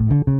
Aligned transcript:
What's 0.00 0.39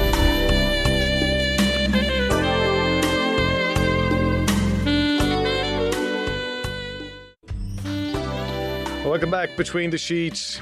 Welcome 9.11 9.29
back 9.29 9.57
between 9.57 9.89
the 9.89 9.97
sheets. 9.97 10.61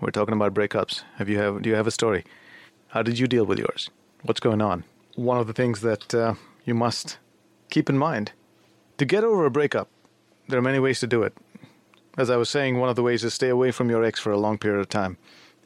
We're 0.00 0.10
talking 0.10 0.34
about 0.34 0.52
breakups. 0.52 1.04
Have 1.14 1.28
you 1.28 1.38
have 1.38 1.62
do 1.62 1.68
you 1.68 1.76
have 1.76 1.86
a 1.86 1.92
story? 1.92 2.24
How 2.88 3.02
did 3.04 3.20
you 3.20 3.28
deal 3.28 3.44
with 3.44 3.60
yours? 3.60 3.88
What's 4.22 4.40
going 4.40 4.60
on? 4.60 4.82
One 5.14 5.38
of 5.38 5.46
the 5.46 5.52
things 5.52 5.80
that 5.82 6.12
uh, 6.12 6.34
you 6.64 6.74
must 6.74 7.18
keep 7.70 7.88
in 7.88 7.96
mind 7.96 8.32
to 8.98 9.04
get 9.04 9.22
over 9.22 9.46
a 9.46 9.50
breakup, 9.52 9.88
there 10.48 10.58
are 10.58 10.68
many 10.70 10.80
ways 10.80 10.98
to 10.98 11.06
do 11.06 11.22
it. 11.22 11.32
As 12.18 12.30
I 12.30 12.38
was 12.38 12.50
saying, 12.50 12.80
one 12.80 12.88
of 12.88 12.96
the 12.96 13.02
ways 13.04 13.22
is 13.22 13.32
stay 13.32 13.48
away 13.48 13.70
from 13.70 13.88
your 13.88 14.02
ex 14.02 14.18
for 14.18 14.32
a 14.32 14.40
long 14.40 14.58
period 14.58 14.80
of 14.80 14.88
time, 14.88 15.18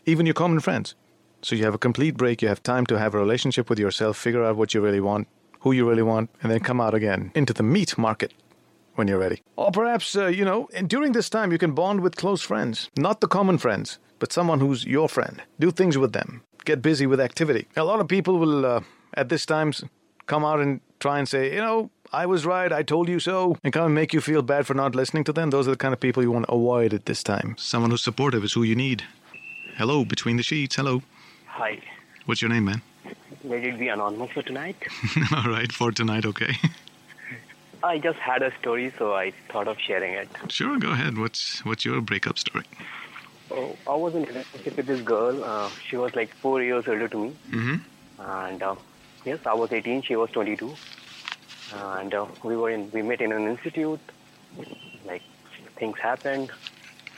even 0.05 0.27
your 0.27 0.35
common 0.35 0.61
friends. 0.61 0.95
So 1.41 1.57
you 1.57 1.65
have 1.65 1.75
a 1.75 1.79
complete 1.79 2.19
break, 2.19 2.43
you 2.43 2.49
have 2.49 2.63
time 2.63 2.85
to 2.89 2.99
have 2.99 3.15
a 3.15 3.19
relationship 3.19 3.71
with 3.71 3.79
yourself, 3.79 4.19
figure 4.19 4.45
out 4.45 4.57
what 4.57 4.75
you 4.75 4.83
really 4.83 5.01
want, 5.01 5.29
who 5.67 5.73
you 5.73 5.89
really 5.89 6.03
want, 6.03 6.31
and 6.41 6.53
then 6.53 6.61
come 6.61 6.81
out 6.81 6.95
again 6.95 7.33
into 7.35 7.53
the 7.53 7.63
meat 7.65 7.99
market 7.99 8.33
when 8.95 9.09
you're 9.09 9.19
ready. 9.19 9.43
Or 9.57 9.73
perhaps, 9.73 10.17
uh, 10.17 10.29
you 10.29 10.45
know, 10.45 10.69
and 10.73 10.89
during 10.89 11.11
this 11.11 11.29
time, 11.29 11.51
you 11.51 11.59
can 11.59 11.73
bond 11.73 12.03
with 12.03 12.15
close 12.15 12.41
friends, 12.41 12.89
not 12.97 13.21
the 13.21 13.27
common 13.27 13.59
friends, 13.59 13.99
but 14.21 14.33
someone 14.33 14.61
who's 14.61 14.85
your 14.85 15.09
friend. 15.09 15.43
Do 15.59 15.73
things 15.73 15.99
with 15.99 16.13
them. 16.13 16.43
Get 16.65 16.83
busy 16.83 17.05
with 17.05 17.19
activity. 17.19 17.67
A 17.77 17.83
lot 17.83 17.99
of 17.99 18.07
people 18.07 18.39
will, 18.39 18.65
uh, 18.65 18.81
at 19.15 19.29
this 19.29 19.45
time, 19.45 19.73
come 20.27 20.45
out 20.45 20.61
and 20.61 20.81
try 21.01 21.19
and 21.19 21.29
say, 21.29 21.53
you 21.53 21.61
know, 21.61 21.91
I 22.13 22.27
was 22.27 22.47
right, 22.47 22.73
I 22.73 22.85
told 22.85 23.09
you 23.09 23.19
so, 23.19 23.57
and 23.65 23.73
kind 23.73 23.87
of 23.87 23.91
make 23.91 24.15
you 24.15 24.21
feel 24.21 24.43
bad 24.43 24.69
for 24.69 24.75
not 24.75 24.95
listening 24.95 25.25
to 25.25 25.33
them. 25.33 25.51
Those 25.51 25.67
are 25.67 25.73
the 25.73 25.77
kind 25.77 25.93
of 25.93 25.99
people 25.99 26.23
you 26.23 26.31
want 26.31 26.47
to 26.47 26.53
avoid 26.53 26.95
at 26.95 27.07
this 27.07 27.25
time. 27.25 27.57
Someone 27.59 27.91
who's 27.91 28.05
supportive 28.05 28.45
is 28.45 28.53
who 28.53 28.63
you 28.63 28.77
need. 28.77 29.03
Hello, 29.77 30.05
between 30.05 30.37
the 30.37 30.45
sheets. 30.45 30.77
Hello. 30.77 31.03
Hi. 31.47 31.81
What's 32.25 32.41
your 32.41 32.53
name, 32.53 32.67
man? 32.67 32.83
Let 33.47 33.63
it 33.63 33.79
be 33.79 33.87
anonymous 33.87 34.33
for 34.33 34.43
tonight. 34.43 34.77
All 35.37 35.51
right, 35.51 35.71
for 35.71 35.93
tonight, 35.93 36.27
okay. 36.27 36.57
I 37.83 37.99
just 37.99 38.19
had 38.19 38.43
a 38.43 38.53
story, 38.59 38.93
so 38.99 39.15
I 39.15 39.31
thought 39.51 39.69
of 39.69 39.79
sharing 39.79 40.15
it. 40.15 40.29
sure, 40.49 40.77
go 40.79 40.91
ahead. 40.91 41.17
What's 41.17 41.65
what's 41.65 41.85
your 41.85 42.01
breakup 42.01 42.39
story? 42.39 42.65
Oh, 43.53 43.77
I 43.87 43.95
was 43.95 44.17
in 44.17 44.25
a 44.25 44.27
relationship 44.27 44.77
with 44.77 44.87
this 44.87 45.01
girl. 45.03 45.45
Uh, 45.45 45.71
she 45.89 45.97
was 45.97 46.17
like 46.17 46.35
four 46.35 46.61
years 46.61 46.89
older 46.89 47.07
to 47.07 47.19
me. 47.19 47.37
Mm-hmm. 47.51 47.77
And 48.21 48.63
uh, 48.63 48.75
yes, 49.25 49.39
I 49.47 49.55
was 49.55 49.73
18, 49.73 50.03
she 50.03 50.17
was 50.17 50.31
22. 50.31 50.75
And 51.75 52.15
uh, 52.15 52.27
we 52.43 52.57
were 52.57 52.71
in, 52.71 52.91
we 52.91 53.03
met 53.03 53.21
in 53.21 53.31
an 53.31 53.47
institute. 53.47 54.01
Like 55.05 55.23
things 55.77 55.99
happened. 56.01 56.51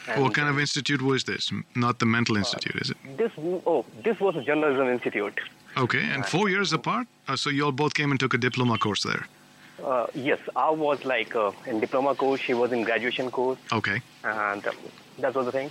And 0.09 0.23
What 0.23 0.35
kind 0.35 0.49
of 0.49 0.59
institute 0.59 1.03
was 1.03 1.25
this? 1.25 1.53
Not 1.75 1.99
the 1.99 2.07
mental 2.07 2.37
institute, 2.37 2.77
is 2.83 2.91
it? 2.91 2.97
This 3.17 3.33
oh, 3.67 3.85
this 4.03 4.19
was 4.21 4.37
a 4.37 4.43
journalism 4.43 4.89
institute. 4.89 5.39
Okay, 5.77 6.03
and 6.15 6.25
four 6.27 6.49
years 6.49 6.73
apart? 6.73 7.07
Uh, 7.29 7.37
so 7.37 7.51
you 7.51 7.65
all 7.65 7.73
both 7.73 7.95
came 7.95 8.11
and 8.11 8.19
took 8.19 8.35
a 8.35 8.39
diploma 8.39 8.79
course 8.79 9.03
there. 9.03 9.27
Uh, 9.85 10.07
yes, 10.15 10.41
I 10.57 10.71
was 10.71 11.05
like 11.05 11.37
uh, 11.37 11.53
in 11.67 11.81
diploma 11.81 12.15
course. 12.15 12.41
She 12.41 12.55
was 12.55 12.73
in 12.73 12.83
graduation 12.85 13.31
course. 13.31 13.59
Okay. 13.73 14.01
and 14.25 14.67
um, 14.67 14.77
that 15.19 15.35
was 15.35 15.47
the 15.47 15.53
thing. 15.53 15.71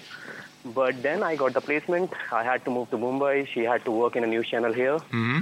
But 0.65 1.01
then 1.01 1.23
I 1.23 1.35
got 1.35 1.53
the 1.53 1.61
placement. 1.61 2.11
I 2.31 2.43
had 2.43 2.63
to 2.65 2.71
move 2.71 2.89
to 2.91 2.97
Mumbai. 2.97 3.47
She 3.47 3.61
had 3.61 3.83
to 3.85 3.91
work 3.91 4.15
in 4.15 4.23
a 4.23 4.27
news 4.27 4.47
channel 4.47 4.73
here, 4.73 4.97
hmm 4.99 5.39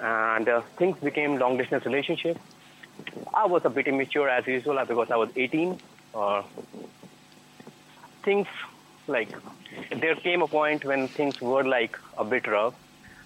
and 0.00 0.48
uh, 0.48 0.60
things 0.78 0.96
became 0.98 1.38
long 1.38 1.56
distance 1.56 1.84
relationship. 1.84 2.38
I 3.32 3.46
was 3.46 3.64
a 3.64 3.70
bit 3.70 3.86
immature 3.86 4.28
as 4.28 4.46
usual 4.46 4.78
uh, 4.78 4.84
because 4.84 5.10
I 5.10 5.16
was 5.16 5.30
18. 5.36 5.78
Or 6.12 6.44
things 8.22 8.46
like 9.06 9.30
there 9.90 10.14
came 10.16 10.42
a 10.42 10.48
point 10.48 10.84
when 10.84 11.08
things 11.08 11.40
were 11.40 11.64
like 11.64 11.98
a 12.18 12.24
bit 12.24 12.46
rough, 12.46 12.74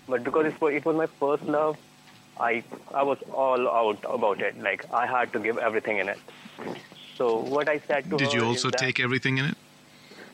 but 0.08 0.24
because 0.24 0.46
it 0.46 0.60
was, 0.60 0.74
it 0.74 0.84
was 0.84 0.96
my 0.96 1.06
first 1.06 1.42
love, 1.44 1.76
I 2.38 2.62
I 2.94 3.02
was 3.02 3.18
all 3.32 3.68
out 3.68 3.98
about 4.08 4.40
it. 4.40 4.58
Like 4.60 4.84
I 4.92 5.06
had 5.06 5.32
to 5.32 5.38
give 5.38 5.58
everything 5.58 5.98
in 5.98 6.08
it. 6.08 6.18
So 7.16 7.38
what 7.38 7.68
I 7.68 7.80
said 7.86 8.10
to 8.10 8.18
Did 8.18 8.32
you 8.32 8.44
also 8.44 8.70
take 8.70 8.98
everything 9.00 9.38
in 9.38 9.46
it? 9.46 9.56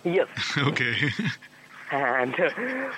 Yes. 0.05 0.29
Okay. 0.57 0.95
And 1.93 2.39
uh, 2.39 2.51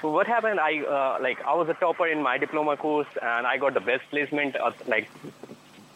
what 0.02 0.26
happened? 0.26 0.60
I 0.60 0.80
uh, 0.80 1.18
like 1.22 1.40
I 1.46 1.54
was 1.54 1.66
a 1.70 1.72
topper 1.72 2.06
in 2.06 2.22
my 2.22 2.36
diploma 2.36 2.76
course, 2.76 3.08
and 3.22 3.46
I 3.46 3.56
got 3.56 3.72
the 3.72 3.80
best 3.80 4.02
placement, 4.10 4.54
uh, 4.54 4.72
like 4.86 5.08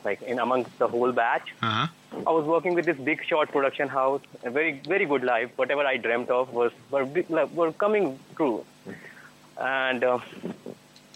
like 0.09 0.23
in 0.23 0.39
amongst 0.47 0.79
the 0.79 0.89
whole 0.97 1.13
batch. 1.21 1.55
uh-huh. 1.63 1.87
I 2.27 2.33
was 2.35 2.47
working 2.51 2.75
with 2.79 2.87
this 2.87 2.97
big 3.07 3.23
short 3.31 3.51
production 3.55 3.89
house, 3.95 4.23
a 4.51 4.51
very 4.51 4.71
very 4.93 5.07
good 5.13 5.25
life. 5.31 5.51
Whatever 5.63 5.85
I 5.91 5.97
dreamt 6.07 6.31
of 6.37 6.53
was 6.59 6.73
were 6.91 7.05
were 7.61 7.73
coming 7.73 8.19
true. 8.37 8.65
And 9.67 10.05
uh, 10.05 10.19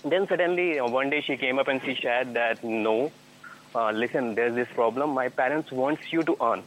then 0.04 0.26
suddenly 0.28 0.66
uh, 0.78 0.88
one 0.96 1.10
day 1.14 1.20
she 1.28 1.36
came 1.36 1.58
up 1.62 1.68
and 1.68 1.82
she 1.86 1.94
said 2.02 2.34
that 2.34 2.62
no, 2.64 2.96
uh, 3.74 3.90
listen, 4.02 4.34
there's 4.34 4.54
this 4.54 4.68
problem. 4.74 5.10
My 5.20 5.28
parents 5.28 5.70
wants 5.70 6.12
you 6.12 6.22
to 6.32 6.36
earn. 6.50 6.62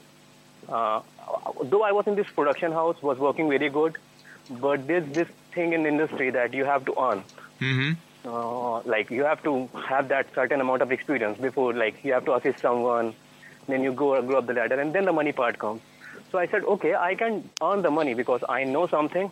Uh, 0.69 1.01
though 1.63 1.83
I 1.83 1.91
was 1.91 2.07
in 2.07 2.15
this 2.15 2.27
production 2.39 2.71
house, 2.71 3.01
was 3.01 3.17
working 3.27 3.49
very 3.49 3.69
good, 3.69 3.97
but 4.65 4.87
there's 4.87 5.07
this 5.19 5.27
thing 5.53 5.73
in 5.73 5.85
industry 5.85 6.29
that 6.39 6.53
you 6.53 6.65
have 6.65 6.85
to 6.85 6.99
earn. 7.07 7.23
hmm 7.59 7.93
Uh, 8.25 8.79
like 8.81 9.09
you 9.11 9.23
have 9.25 9.43
to 9.43 9.67
have 9.85 10.07
that 10.07 10.33
certain 10.33 10.61
amount 10.61 10.81
of 10.81 10.91
experience 10.91 11.37
before, 11.37 11.73
like 11.73 12.03
you 12.03 12.13
have 12.13 12.23
to 12.25 12.33
assist 12.35 12.59
someone, 12.59 13.13
then 13.67 13.83
you 13.83 13.91
go 13.91 14.21
go 14.21 14.37
up 14.37 14.45
the 14.47 14.53
ladder, 14.53 14.79
and 14.79 14.93
then 14.93 15.05
the 15.05 15.11
money 15.11 15.33
part 15.33 15.59
comes. 15.59 15.81
So 16.31 16.39
I 16.39 16.47
said, 16.47 16.63
okay, 16.63 16.95
I 16.95 17.15
can 17.15 17.49
earn 17.61 17.81
the 17.81 17.91
money 17.91 18.13
because 18.13 18.41
I 18.47 18.63
know 18.63 18.87
something 18.87 19.29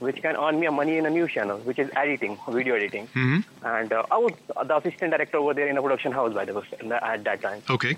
which 0.00 0.20
can 0.20 0.36
earn 0.36 0.60
me 0.60 0.66
a 0.66 0.70
money 0.70 0.98
in 0.98 1.06
a 1.06 1.10
new 1.10 1.26
channel, 1.26 1.58
which 1.60 1.78
is 1.78 1.90
editing, 1.96 2.36
video 2.48 2.74
editing. 2.74 3.06
hmm 3.14 3.38
And 3.64 3.92
uh, 3.92 4.04
I 4.10 4.18
was 4.18 4.32
the 4.66 4.76
assistant 4.76 5.12
director 5.12 5.38
over 5.38 5.54
there 5.54 5.68
in 5.68 5.78
a 5.78 5.82
production 5.82 6.12
house, 6.12 6.34
by 6.34 6.44
the 6.44 6.52
way, 6.54 6.64
at 7.00 7.24
that 7.24 7.40
time. 7.40 7.62
Okay. 7.70 7.96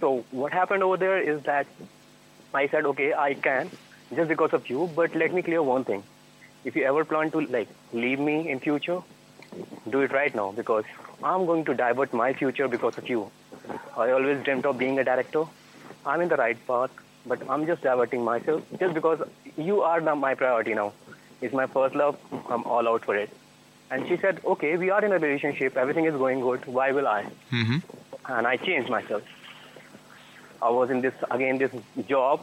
So 0.00 0.24
what 0.30 0.52
happened 0.52 0.82
over 0.82 0.98
there 0.98 1.18
is 1.18 1.42
that 1.44 1.66
I 2.52 2.68
said, 2.68 2.84
okay, 2.84 3.14
I 3.14 3.32
can, 3.32 3.70
just 4.14 4.28
because 4.28 4.52
of 4.52 4.68
you, 4.68 4.90
but 4.94 5.14
let 5.14 5.32
me 5.32 5.40
clear 5.40 5.62
one 5.62 5.84
thing. 5.84 6.02
If 6.64 6.76
you 6.76 6.84
ever 6.84 7.04
plan 7.06 7.30
to 7.30 7.40
like 7.40 7.68
leave 7.94 8.18
me 8.20 8.50
in 8.50 8.60
future, 8.60 9.00
do 9.90 10.00
it 10.00 10.12
right 10.12 10.34
now 10.34 10.52
because 10.52 10.84
I'm 11.22 11.46
going 11.46 11.64
to 11.66 11.74
divert 11.74 12.12
my 12.12 12.32
future 12.32 12.68
because 12.68 12.96
of 12.98 13.08
you. 13.08 13.30
I 13.96 14.10
always 14.10 14.42
dreamt 14.44 14.66
of 14.66 14.78
being 14.78 14.98
a 14.98 15.04
director. 15.04 15.44
I'm 16.04 16.20
in 16.20 16.28
the 16.28 16.36
right 16.36 16.58
path, 16.66 16.90
but 17.26 17.48
I'm 17.50 17.66
just 17.66 17.82
diverting 17.82 18.24
myself 18.24 18.62
just 18.78 18.94
because 18.94 19.26
you 19.56 19.82
are 19.82 20.00
now 20.00 20.14
my 20.14 20.34
priority 20.34 20.74
now. 20.74 20.92
It's 21.40 21.54
my 21.54 21.66
first 21.66 21.94
love. 21.94 22.16
I'm 22.48 22.64
all 22.64 22.88
out 22.88 23.04
for 23.04 23.16
it. 23.16 23.30
And 23.90 24.06
she 24.08 24.16
said, 24.16 24.40
okay, 24.44 24.76
we 24.76 24.90
are 24.90 25.04
in 25.04 25.12
a 25.12 25.18
relationship. 25.18 25.76
Everything 25.76 26.06
is 26.06 26.14
going 26.14 26.40
good. 26.40 26.66
Why 26.66 26.92
will 26.92 27.06
I? 27.08 27.24
hmm 27.50 27.76
and 28.28 28.44
I 28.46 28.56
changed 28.56 28.90
myself. 28.90 29.22
I 30.60 30.70
was 30.70 30.90
in 30.90 31.00
this 31.00 31.14
again 31.30 31.58
this 31.58 31.70
job, 32.08 32.40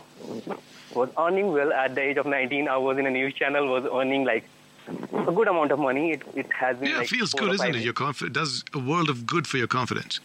was 0.94 1.10
earning 1.18 1.52
well 1.52 1.74
at 1.74 1.96
the 1.96 2.02
age 2.02 2.18
of 2.18 2.26
19. 2.26 2.68
I 2.68 2.78
was 2.78 2.98
in 2.98 3.06
a 3.06 3.10
news 3.12 3.34
channel, 3.34 3.68
was 3.68 3.86
earning 3.92 4.24
like 4.24 4.46
a 4.88 5.32
good 5.32 5.48
amount 5.48 5.72
of 5.72 5.80
money. 5.80 6.12
It 6.14 6.22
it 6.36 6.52
has 6.54 6.78
been 6.78 6.90
Yeah, 6.90 6.98
like 6.98 7.06
it 7.12 7.16
feels 7.16 7.34
good, 7.34 7.54
isn't 7.54 7.76
it? 7.76 7.84
Your 7.84 7.94
conf- 7.94 8.32
does 8.32 8.64
a 8.74 8.80
world 8.80 9.10
of 9.10 9.26
good 9.26 9.48
for 9.48 9.58
your 9.58 9.68
confidence. 9.68 10.20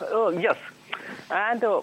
Oh 0.00 0.28
yes, 0.30 0.56
and 1.30 1.62
uh, 1.64 1.80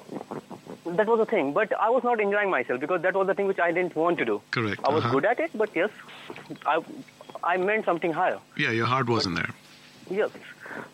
that 0.85 1.07
was 1.07 1.19
the 1.19 1.25
thing. 1.25 1.53
But 1.53 1.73
I 1.79 1.89
was 1.89 2.03
not 2.03 2.19
enjoying 2.19 2.49
myself 2.49 2.79
because 2.79 3.01
that 3.01 3.13
was 3.15 3.27
the 3.27 3.33
thing 3.33 3.47
which 3.47 3.59
I 3.59 3.71
didn't 3.71 3.95
want 3.95 4.17
to 4.19 4.25
do. 4.25 4.41
Correct. 4.51 4.81
I 4.83 4.93
was 4.93 5.03
Uh-huh. 5.03 5.13
good 5.13 5.25
at 5.25 5.39
it, 5.39 5.51
but 5.63 5.69
yes, 5.75 5.89
I 6.65 6.79
I 7.43 7.57
meant 7.57 7.85
something 7.85 8.13
higher. 8.13 8.39
Yeah, 8.57 8.71
your 8.71 8.85
heart 8.85 9.07
wasn't 9.09 9.35
there. 9.35 9.53
Yes. 10.09 10.31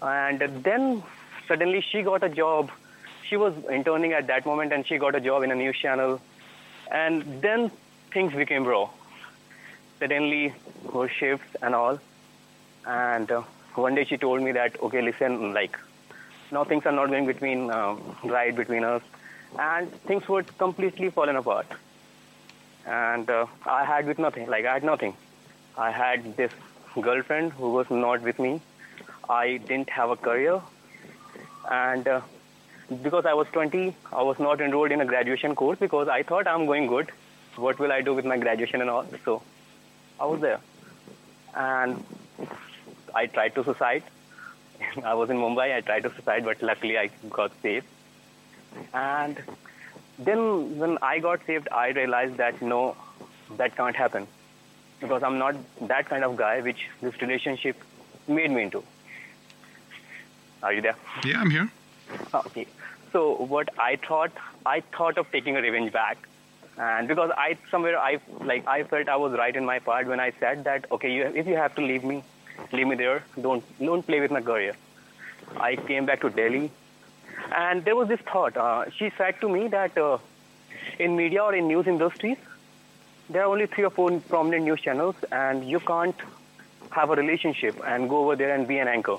And 0.02 0.40
then 0.64 1.04
suddenly 1.48 1.82
she 1.82 2.02
got 2.04 2.24
a 2.24 2.30
job. 2.30 2.72
She 3.28 3.38
was 3.38 3.54
interning 3.70 4.14
at 4.14 4.28
that 4.28 4.46
moment 4.46 4.74
and 4.74 4.86
she 4.88 4.98
got 4.98 5.16
a 5.16 5.20
job 5.22 5.44
in 5.44 5.52
a 5.52 5.56
news 5.56 5.78
channel. 5.78 6.20
And 6.92 7.42
then 7.44 7.72
things 8.14 8.34
became 8.34 8.64
raw. 8.66 8.90
Suddenly, 10.00 10.54
her 10.94 11.10
shifts 11.10 11.56
and 11.62 11.76
all. 11.76 12.00
And 12.86 13.30
uh, 13.32 13.42
one 13.76 13.96
day 13.96 14.06
she 14.06 14.18
told 14.18 14.42
me 14.42 14.52
that, 14.54 14.82
okay, 14.82 15.02
listen, 15.02 15.54
like, 15.54 15.78
now 16.52 16.64
things 16.64 16.86
are 16.86 16.92
not 16.92 17.10
going 17.10 17.26
between 17.26 17.70
um, 17.70 18.16
right 18.24 18.56
between 18.56 18.84
us. 18.84 19.02
And 19.58 19.92
things 20.04 20.28
were 20.28 20.44
completely 20.44 21.10
fallen 21.10 21.36
apart. 21.36 21.68
And 22.86 23.30
uh, 23.30 23.46
I 23.66 23.84
had 23.84 24.08
with 24.08 24.20
nothing, 24.20 24.48
like, 24.48 24.66
I 24.66 24.74
had 24.74 24.84
nothing. 24.84 25.16
I 25.78 25.92
had 25.92 26.36
this 26.38 26.52
girlfriend 27.00 27.54
who 27.54 27.72
was 27.72 27.90
not 27.90 28.22
with 28.22 28.40
me. 28.40 28.62
I 29.30 29.58
didn't 29.58 29.90
have 29.90 30.10
a 30.10 30.16
career. 30.16 30.62
And 31.70 32.08
uh, 32.08 32.22
because 33.04 33.26
I 33.26 33.34
was 33.34 33.48
20, 33.52 33.96
I 34.12 34.24
was 34.24 34.40
not 34.40 34.62
enrolled 34.62 34.92
in 34.92 35.02
a 35.02 35.06
graduation 35.06 35.56
course 35.56 35.78
because 35.78 36.08
I 36.08 36.24
thought 36.24 36.48
I'm 36.48 36.66
going 36.66 36.88
good. 36.88 37.12
What 37.56 37.80
will 37.80 37.92
I 37.92 38.02
do 38.02 38.14
with 38.14 38.26
my 38.26 38.38
graduation 38.38 38.82
and 38.82 38.90
all? 38.90 39.06
So 39.26 39.44
I 40.20 40.26
was 40.26 40.42
there. 40.42 40.60
And 41.56 42.04
I 43.14 43.26
tried 43.28 43.56
to 43.56 43.64
suicide. 43.64 44.04
I 45.04 45.14
was 45.14 45.30
in 45.30 45.38
Mumbai. 45.38 45.76
I 45.76 45.82
tried 45.82 46.04
to 46.04 46.10
suicide, 46.10 46.46
but 46.46 46.62
luckily 46.62 46.98
I 46.98 47.10
got 47.30 47.52
saved. 47.62 47.88
And 48.94 49.42
then 50.18 50.78
when 50.78 50.98
I 51.02 51.20
got 51.20 51.46
saved, 51.46 51.68
I 51.72 51.90
realized 51.90 52.38
that 52.38 52.62
no, 52.62 52.96
that 53.58 53.76
can't 53.76 53.96
happen 53.96 54.28
because 55.00 55.24
I'm 55.24 55.38
not 55.38 55.56
that 55.82 56.10
kind 56.10 56.24
of 56.24 56.36
guy 56.36 56.62
which 56.62 56.88
this 57.02 57.20
relationship 57.22 57.78
made 58.28 58.52
me 58.52 58.64
into. 58.64 58.84
Are 60.62 60.74
you 60.74 60.82
there? 60.82 60.96
Yeah, 61.24 61.40
I'm 61.40 61.50
here. 61.50 61.72
Okay. 62.34 62.68
So 63.14 63.36
what 63.36 63.70
I 63.80 63.96
thought, 63.96 64.32
I 64.66 64.82
thought 64.82 65.18
of 65.18 65.32
taking 65.32 65.56
a 65.56 65.62
revenge 65.62 65.92
back, 65.92 66.18
and 66.80 67.08
because 67.08 67.32
I 67.38 67.58
somewhere 67.70 68.00
I 68.00 68.20
like 68.42 68.66
I 68.66 68.84
felt 68.84 69.10
I 69.10 69.18
was 69.18 69.34
right 69.34 69.56
in 69.56 69.66
my 69.66 69.80
part 69.80 70.08
when 70.08 70.20
I 70.20 70.32
said 70.40 70.64
that 70.64 70.86
okay, 70.92 71.12
you, 71.12 71.24
if 71.24 71.46
you 71.46 71.56
have 71.56 71.76
to 71.76 71.82
leave 71.82 72.04
me, 72.04 72.24
leave 72.72 72.88
me 72.88 72.96
there. 72.96 73.24
Don't 73.40 73.64
don't 73.80 74.06
play 74.06 74.22
with 74.22 74.32
my 74.32 74.42
career. 74.42 74.76
I 75.58 75.76
came 75.76 76.06
back 76.06 76.22
to 76.22 76.30
Delhi, 76.30 76.72
and 77.52 77.84
there 77.84 77.96
was 77.96 78.08
this 78.08 78.22
thought. 78.22 78.56
Uh, 78.56 78.86
she 78.98 79.12
said 79.18 79.42
to 79.42 79.50
me 79.50 79.68
that 79.68 79.98
uh, 79.98 80.18
in 81.00 81.16
media 81.18 81.44
or 81.44 81.54
in 81.54 81.68
news 81.68 81.88
industries, 81.88 82.38
there 83.30 83.44
are 83.44 83.52
only 83.52 83.66
three 83.66 83.84
or 83.84 83.90
four 83.90 84.12
prominent 84.30 84.64
news 84.64 84.80
channels, 84.80 85.16
and 85.32 85.68
you 85.68 85.80
can't 85.82 86.16
have 86.92 87.10
a 87.10 87.16
relationship 87.16 87.80
and 87.86 88.10
go 88.10 88.24
over 88.24 88.36
there 88.36 88.56
and 88.56 88.68
be 88.68 88.80
an 88.80 88.88
anchor. 88.88 89.18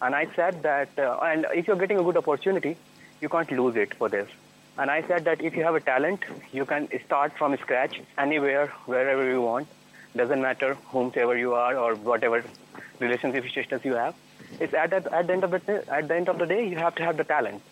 And 0.00 0.14
I 0.14 0.26
said 0.36 0.62
that, 0.62 0.90
uh, 0.98 1.18
and 1.22 1.46
if 1.52 1.66
you're 1.66 1.76
getting 1.76 1.98
a 1.98 2.02
good 2.02 2.16
opportunity, 2.16 2.76
you 3.20 3.28
can't 3.28 3.50
lose 3.50 3.76
it 3.76 3.94
for 3.94 4.08
this. 4.08 4.28
And 4.78 4.90
I 4.90 5.02
said 5.06 5.24
that 5.24 5.40
if 5.40 5.56
you 5.56 5.64
have 5.64 5.74
a 5.74 5.80
talent, 5.80 6.22
you 6.52 6.66
can 6.66 6.88
start 7.06 7.32
from 7.38 7.56
scratch 7.58 8.00
anywhere, 8.18 8.66
wherever 8.84 9.28
you 9.28 9.40
want. 9.40 9.68
Doesn't 10.14 10.40
matter 10.40 10.74
whomsoever 10.86 11.36
you 11.36 11.54
are 11.54 11.76
or 11.76 11.94
whatever 11.94 12.44
relationship 13.00 13.46
status 13.50 13.84
you 13.84 13.94
have. 13.94 14.14
It's 14.60 14.74
at, 14.74 14.90
the- 14.90 15.12
at 15.14 15.26
the 15.26 15.32
end 15.32 15.44
of 15.44 15.50
the 15.50 15.58
day, 15.58 15.82
at 15.88 16.08
the 16.08 16.14
end 16.16 16.28
of 16.28 16.38
the 16.38 16.46
day, 16.46 16.66
you 16.68 16.76
have 16.76 16.94
to 16.96 17.02
have 17.02 17.16
the 17.16 17.24
talent. 17.24 17.62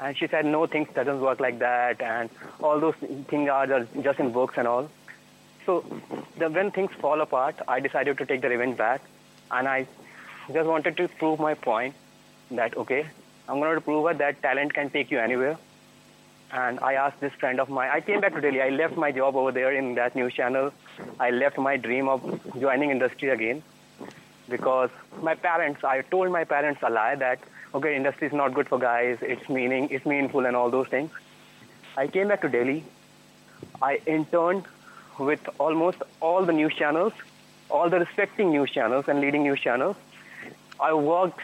And 0.00 0.16
she 0.16 0.28
said, 0.28 0.44
no, 0.46 0.66
things 0.66 0.88
doesn't 0.94 1.20
work 1.20 1.40
like 1.40 1.58
that, 1.58 2.00
and 2.00 2.30
all 2.62 2.78
those 2.78 2.94
things 3.28 3.48
are 3.48 3.66
just- 3.66 3.92
just 4.02 4.20
in 4.20 4.32
books 4.32 4.54
and 4.56 4.68
all. 4.68 4.88
So 5.66 5.84
the, 6.36 6.48
when 6.48 6.70
things 6.70 6.92
fall 7.00 7.20
apart, 7.20 7.56
I 7.66 7.80
decided 7.80 8.16
to 8.18 8.26
take 8.26 8.40
the 8.42 8.48
revenge 8.48 8.76
back, 8.76 9.02
and 9.50 9.66
I 9.68 9.86
just 10.52 10.68
wanted 10.68 10.96
to 10.98 11.08
prove 11.08 11.40
my 11.40 11.54
point 11.54 11.94
that 12.52 12.76
okay, 12.76 13.06
I'm 13.48 13.58
going 13.60 13.74
to 13.74 13.80
prove 13.80 14.06
her 14.08 14.14
that 14.14 14.40
talent 14.40 14.72
can 14.72 14.88
take 14.90 15.10
you 15.10 15.18
anywhere. 15.18 15.58
And 16.50 16.80
I 16.80 16.94
asked 16.94 17.20
this 17.20 17.32
friend 17.34 17.60
of 17.60 17.68
mine. 17.68 17.90
I 17.92 18.00
came 18.00 18.20
back 18.20 18.34
to 18.34 18.40
Delhi. 18.40 18.62
I 18.62 18.70
left 18.70 18.96
my 18.96 19.12
job 19.12 19.36
over 19.36 19.52
there 19.52 19.72
in 19.72 19.94
that 19.96 20.14
news 20.14 20.32
channel. 20.32 20.72
I 21.20 21.30
left 21.30 21.58
my 21.58 21.76
dream 21.76 22.08
of 22.08 22.22
joining 22.58 22.90
industry 22.90 23.28
again 23.28 23.62
because 24.48 24.90
my 25.20 25.34
parents. 25.34 25.84
I 25.84 26.02
told 26.02 26.32
my 26.32 26.44
parents 26.44 26.80
a 26.82 26.90
lie 26.90 27.16
that 27.16 27.40
okay, 27.74 27.94
industry 27.94 28.28
is 28.28 28.32
not 28.32 28.54
good 28.54 28.68
for 28.68 28.78
guys. 28.78 29.18
It's 29.20 29.46
meaning, 29.48 29.88
it's 29.90 30.06
meaningful, 30.06 30.46
and 30.46 30.56
all 30.56 30.70
those 30.70 30.88
things. 30.88 31.10
I 31.96 32.06
came 32.06 32.28
back 32.28 32.40
to 32.42 32.48
Delhi. 32.48 32.84
I 33.82 34.00
interned 34.06 34.64
with 35.18 35.40
almost 35.58 35.98
all 36.20 36.44
the 36.44 36.52
news 36.52 36.74
channels, 36.74 37.12
all 37.70 37.90
the 37.90 37.98
respecting 37.98 38.50
news 38.50 38.70
channels 38.70 39.06
and 39.08 39.20
leading 39.20 39.42
news 39.42 39.60
channels. 39.60 39.96
I 40.80 40.94
worked 40.94 41.40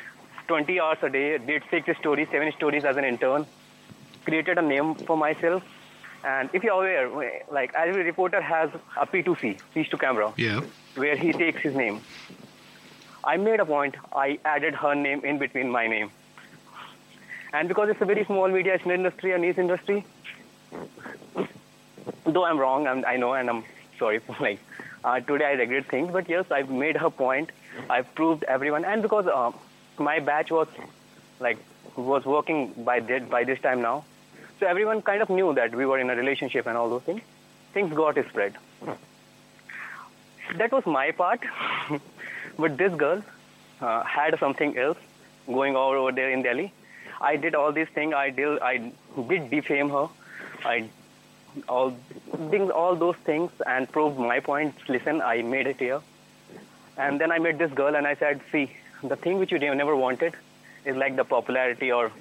20 0.46 0.80
hours 0.80 0.98
a 1.02 1.10
day, 1.10 1.38
did 1.38 1.62
six 1.70 1.98
stories, 1.98 2.28
seven 2.30 2.52
stories 2.52 2.84
as 2.84 2.96
an 2.96 3.04
intern, 3.04 3.46
created 4.24 4.58
a 4.58 4.62
name 4.62 4.94
for 4.94 5.16
myself. 5.16 5.62
And 6.24 6.48
if 6.54 6.62
you're 6.64 6.72
aware, 6.74 7.42
like 7.50 7.72
every 7.74 8.02
reporter 8.02 8.40
has 8.40 8.70
a 8.96 9.06
PTC, 9.06 9.58
piece 9.74 9.88
to 9.90 9.98
camera, 9.98 10.32
Yeah. 10.36 10.60
where 10.96 11.16
he 11.16 11.32
takes 11.32 11.60
his 11.60 11.74
name. 11.74 12.00
I 13.22 13.36
made 13.36 13.60
a 13.60 13.64
point, 13.66 13.94
I 14.14 14.38
added 14.44 14.74
her 14.74 14.94
name 14.94 15.24
in 15.24 15.38
between 15.38 15.70
my 15.70 15.86
name. 15.86 16.10
And 17.52 17.68
because 17.68 17.88
it's 17.90 18.00
a 18.00 18.04
very 18.04 18.24
small 18.24 18.48
media 18.48 18.78
industry, 18.84 19.32
a 19.32 19.38
niche 19.38 19.58
industry, 19.58 20.04
though 22.26 22.44
I'm 22.44 22.58
wrong, 22.58 22.86
I'm, 22.86 23.04
I 23.06 23.16
know, 23.16 23.34
and 23.34 23.48
I'm 23.48 23.64
sorry. 23.98 24.18
For 24.18 24.36
like 24.40 24.58
uh, 25.04 25.20
today, 25.20 25.44
I 25.46 25.52
regret 25.52 25.86
things, 25.86 26.10
but 26.12 26.28
yes, 26.28 26.46
I've 26.50 26.70
made 26.70 26.96
her 26.96 27.10
point. 27.10 27.50
I've 27.90 28.12
proved 28.14 28.44
everyone, 28.44 28.84
and 28.84 29.02
because 29.02 29.26
uh, 29.26 29.52
my 29.98 30.18
batch 30.20 30.50
was 30.50 30.68
like 31.40 31.58
was 31.96 32.24
working 32.24 32.72
by 32.84 33.00
this, 33.00 33.22
by 33.28 33.44
this 33.44 33.60
time 33.60 33.82
now, 33.82 34.04
so 34.60 34.66
everyone 34.66 35.02
kind 35.02 35.22
of 35.22 35.30
knew 35.30 35.52
that 35.54 35.74
we 35.74 35.86
were 35.86 35.98
in 35.98 36.10
a 36.10 36.16
relationship 36.16 36.66
and 36.66 36.76
all 36.76 36.88
those 36.88 37.02
things. 37.02 37.22
Things 37.72 37.92
got 37.94 38.16
spread. 38.28 38.56
That 40.56 40.72
was 40.72 40.86
my 40.86 41.10
part, 41.10 41.40
but 42.58 42.76
this 42.76 42.94
girl 42.94 43.22
uh, 43.80 44.02
had 44.04 44.38
something 44.38 44.76
else 44.78 44.98
going 45.46 45.74
on 45.74 45.96
over 45.96 46.12
there 46.12 46.30
in 46.30 46.42
Delhi. 46.42 46.72
I 47.20 47.36
did 47.36 47.54
all 47.54 47.72
these 47.72 47.88
things. 47.88 48.14
I 48.14 48.30
did 48.30 48.60
I 48.60 48.92
did 49.28 49.50
defame 49.50 49.90
her. 49.90 50.08
I 50.64 50.88
all 51.68 51.96
things, 52.50 52.70
all 52.70 52.94
those 52.94 53.16
things, 53.24 53.50
and 53.66 53.90
proved 53.90 54.18
my 54.18 54.40
point. 54.40 54.74
Listen, 54.88 55.22
I 55.22 55.42
made 55.42 55.66
it 55.66 55.78
here. 55.78 56.00
And 56.96 57.20
then 57.20 57.32
I 57.32 57.38
met 57.38 57.58
this 57.58 57.72
girl, 57.72 57.96
and 57.96 58.06
I 58.06 58.14
said, 58.14 58.40
"See, 58.52 58.70
the 59.02 59.16
thing 59.16 59.38
which 59.38 59.52
you 59.52 59.58
never 59.58 59.96
wanted 59.96 60.34
is 60.84 60.96
like 60.96 61.16
the 61.16 61.24
popularity 61.24 61.90
or 61.92 62.12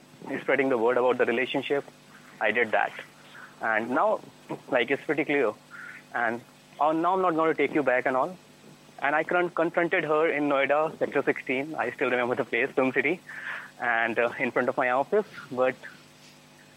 spreading 0.42 0.70
the 0.70 0.78
word 0.78 0.98
about 0.98 1.18
the 1.18 1.26
relationship. 1.26 1.84
I 2.42 2.52
did 2.52 2.72
that, 2.72 2.92
and 3.62 3.90
now, 3.92 4.20
like, 4.70 4.92
it's 4.92 5.04
pretty 5.04 5.26
clear. 5.26 5.52
And 6.14 6.42
uh, 6.80 6.92
now 6.92 7.14
I'm 7.14 7.22
not 7.22 7.36
going 7.36 7.54
to 7.54 7.58
take 7.58 7.74
you 7.74 7.84
back 7.84 8.06
and 8.06 8.16
all. 8.16 8.38
And 9.02 9.16
I 9.16 9.24
con- 9.24 9.50
confronted 9.50 10.04
her 10.04 10.30
in 10.30 10.48
Noida, 10.50 10.98
Sector 11.00 11.24
16. 11.24 11.76
I 11.76 11.92
still 11.92 12.10
remember 12.10 12.36
the 12.36 12.46
place, 12.46 12.70
Film 12.72 12.92
City, 12.94 13.20
and 13.82 14.18
uh, 14.18 14.30
in 14.40 14.52
front 14.52 14.70
of 14.70 14.78
my 14.78 14.92
office. 14.92 15.26
But 15.52 15.76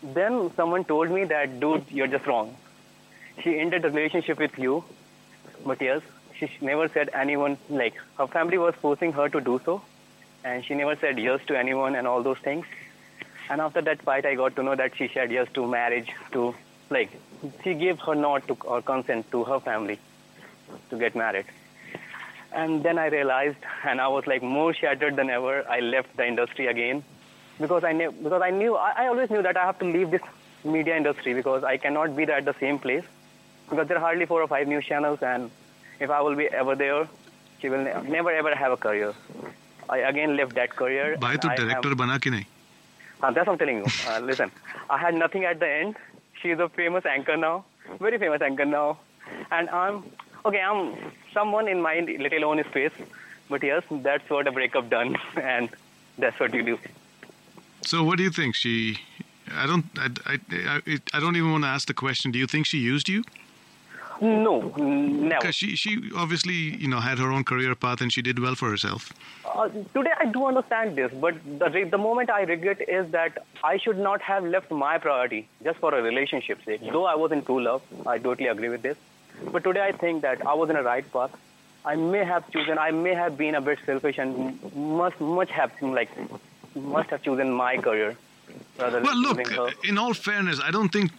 then 0.02 0.50
someone 0.56 0.84
told 0.84 1.10
me 1.10 1.25
that, 1.25 1.60
dude, 1.60 1.84
you're 1.90 2.06
just 2.06 2.26
wrong. 2.26 2.56
She 3.42 3.58
ended 3.58 3.82
the 3.82 3.90
relationship 3.90 4.38
with 4.38 4.58
you, 4.58 4.84
but 5.64 5.80
yes, 5.80 6.02
she 6.34 6.50
never 6.60 6.88
said 6.88 7.10
anyone, 7.12 7.58
like, 7.68 7.94
her 8.18 8.26
family 8.26 8.58
was 8.58 8.75
forcing 8.80 9.12
her 9.12 9.28
to 9.28 9.40
do 9.40 9.60
so, 9.64 9.82
and 10.44 10.64
she 10.64 10.75
never 10.75 10.96
said 10.96 11.18
yes 11.18 11.40
to 11.46 11.58
anyone 11.58 11.94
and 11.96 12.06
all 12.06 12.22
those 12.22 12.38
things. 12.38 12.66
And 13.50 13.61
after 13.61 13.81
that 13.81 14.01
fight, 14.01 14.25
I 14.25 14.35
got 14.35 14.55
to 14.57 14.63
know 14.63 14.75
that 14.75 14.95
she 14.97 15.07
said 15.13 15.31
yes 15.31 15.47
to 15.55 15.67
marriage, 15.67 16.09
to, 16.33 16.55
like, 16.89 17.11
she 17.63 17.73
gave 17.73 18.00
her 18.00 18.15
nod 18.15 18.47
to, 18.47 18.57
or 18.65 18.81
consent 18.81 19.29
to 19.31 19.43
her 19.43 19.59
family 19.59 20.00
to 20.89 20.97
get 20.97 21.15
married. 21.15 21.45
And 22.53 22.83
then 22.83 22.97
I 22.97 23.07
realized, 23.07 23.57
and 23.85 24.01
I 24.01 24.07
was 24.07 24.27
like 24.27 24.43
more 24.43 24.73
shattered 24.73 25.15
than 25.15 25.29
ever. 25.29 25.65
I 25.69 25.79
left 25.79 26.15
the 26.17 26.27
industry 26.27 26.67
again 26.67 27.03
because 27.59 27.83
I 27.83 27.91
knew 27.93 28.11
because 28.11 28.41
I 28.41 28.50
knew 28.50 28.75
I, 28.75 28.91
I 29.03 29.07
always 29.07 29.29
knew 29.29 29.41
that 29.41 29.55
I 29.55 29.65
have 29.65 29.79
to 29.79 29.85
leave 29.85 30.11
this 30.11 30.21
media 30.65 30.97
industry 30.97 31.33
because 31.33 31.63
I 31.63 31.77
cannot 31.77 32.15
be 32.15 32.25
there 32.25 32.38
at 32.38 32.45
the 32.45 32.55
same 32.59 32.77
place 32.79 33.03
because 33.69 33.88
there 33.88 33.97
are 33.97 34.01
hardly 34.01 34.25
four 34.25 34.41
or 34.41 34.47
five 34.47 34.67
news 34.67 34.85
channels, 34.85 35.21
and 35.21 35.50
if 36.00 36.09
I 36.09 36.19
will 36.21 36.35
be 36.35 36.47
ever 36.47 36.75
there, 36.75 37.07
she 37.61 37.69
will 37.69 37.83
ne- 37.83 38.09
never 38.17 38.31
ever 38.31 38.53
have 38.53 38.71
a 38.73 38.77
career. 38.77 39.13
I 39.89 40.00
again 40.13 40.35
left 40.35 40.55
that 40.55 40.75
career. 40.75 41.15
भाई 41.27 41.33
and 41.33 41.41
तू 41.41 41.47
I 41.50 41.53
am- 41.53 41.59
director 41.59 41.93
बना 42.03 42.17
कि 42.25 42.29
नहीं 42.29 42.45
uh, 43.23 43.30
that's 43.30 43.46
what 43.46 43.54
I'm 43.54 43.58
telling 43.58 43.78
you. 43.78 43.87
Uh, 44.08 44.20
listen, 44.20 44.50
I 44.90 44.99
had 44.99 45.14
nothing 45.14 45.44
at 45.44 45.61
the 45.61 45.68
end. 45.68 45.96
She's 46.40 46.58
a 46.58 46.68
famous 46.68 47.06
anchor 47.06 47.37
now, 47.37 47.64
very 47.99 48.18
famous 48.18 48.42
anchor 48.42 48.64
now, 48.64 48.99
and 49.50 49.68
I'm 49.70 50.04
okay. 50.44 50.61
I'm 50.61 50.94
someone 51.32 51.68
in 51.68 51.80
my 51.80 52.00
little 52.00 52.44
own 52.44 52.62
space, 52.70 52.92
but 53.49 53.62
yes, 53.62 53.82
that's 53.90 54.28
what 54.28 54.46
a 54.46 54.52
breakup 54.52 54.90
done, 54.90 55.16
and 55.37 55.70
that's 56.18 56.38
what 56.38 56.54
you 56.54 56.62
do. 56.62 56.78
So 57.82 58.02
what 58.04 58.18
do 58.18 58.25
you 58.25 58.30
think? 58.30 58.54
She 58.54 58.99
I 59.52 59.66
don't. 59.66 59.85
I, 59.96 60.08
I, 60.26 60.38
I, 60.50 60.99
I 61.14 61.20
don't 61.20 61.37
even 61.37 61.52
want 61.52 61.64
to 61.64 61.68
ask 61.68 61.87
the 61.87 61.94
question. 61.94 62.30
Do 62.32 62.38
you 62.38 62.46
think 62.46 62.66
she 62.66 62.78
used 62.78 63.08
you? 63.08 63.23
No, 64.20 64.61
never. 64.76 65.37
Because 65.40 65.54
she, 65.54 65.76
she 65.76 65.99
obviously, 66.16 66.54
you 66.54 66.88
know, 66.88 67.00
had 67.00 67.18
her 67.18 67.30
own 67.30 67.44
career 67.44 67.75
path 67.75 68.00
and 68.00 68.12
she 68.12 68.23
did 68.23 68.38
well 68.38 68.54
for 68.54 68.70
herself. 68.70 69.12
Uh, 69.44 69.68
today 69.94 70.12
I 70.18 70.26
do 70.26 70.46
understand 70.46 70.96
this, 70.96 71.12
but 71.12 71.35
the, 71.58 71.87
the 71.90 71.99
moment 71.99 72.30
I 72.30 72.42
regret 72.42 72.80
is 72.88 73.11
that 73.12 73.44
I 73.62 73.76
should 73.78 73.99
not 73.99 74.23
have 74.23 74.44
left 74.44 74.70
my 74.70 74.99
priority 74.99 75.49
just 75.62 75.78
for 75.78 75.94
a 75.94 76.02
relationship 76.02 76.64
sake. 76.64 76.80
Though 76.80 77.04
I 77.06 77.14
was 77.14 77.32
in 77.32 77.42
true 77.44 77.62
love, 77.62 77.82
I 78.06 78.18
totally 78.18 78.49
agree 78.49 78.68
with 78.68 78.82
this. 78.82 78.96
But 79.52 79.64
today 79.64 79.82
I 79.85 79.92
think 79.92 80.23
that 80.23 80.46
I 80.46 80.54
was 80.54 80.70
in 80.70 80.76
a 80.76 80.82
right 80.82 81.11
path. 81.12 81.30
I 81.85 81.94
may 81.94 82.25
have 82.25 82.50
chosen, 82.50 82.78
I 82.78 82.90
may 82.90 83.14
have 83.14 83.37
been 83.37 83.54
a 83.54 83.61
bit 83.61 83.78
selfish 83.87 84.18
and 84.18 84.58
must 84.75 85.20
much 85.20 85.50
have 85.50 85.70
like 85.82 86.11
must 86.75 87.11
have 87.11 87.23
chosen 87.23 87.50
my 87.52 87.76
career 87.78 88.16
rather 88.78 89.00
Well, 89.00 89.16
look, 89.16 89.46
her. 89.49 89.70
in 89.85 89.96
all 89.99 90.14
fairness, 90.14 90.61
I 90.61 90.70
don't 90.70 90.90
think, 90.92 91.11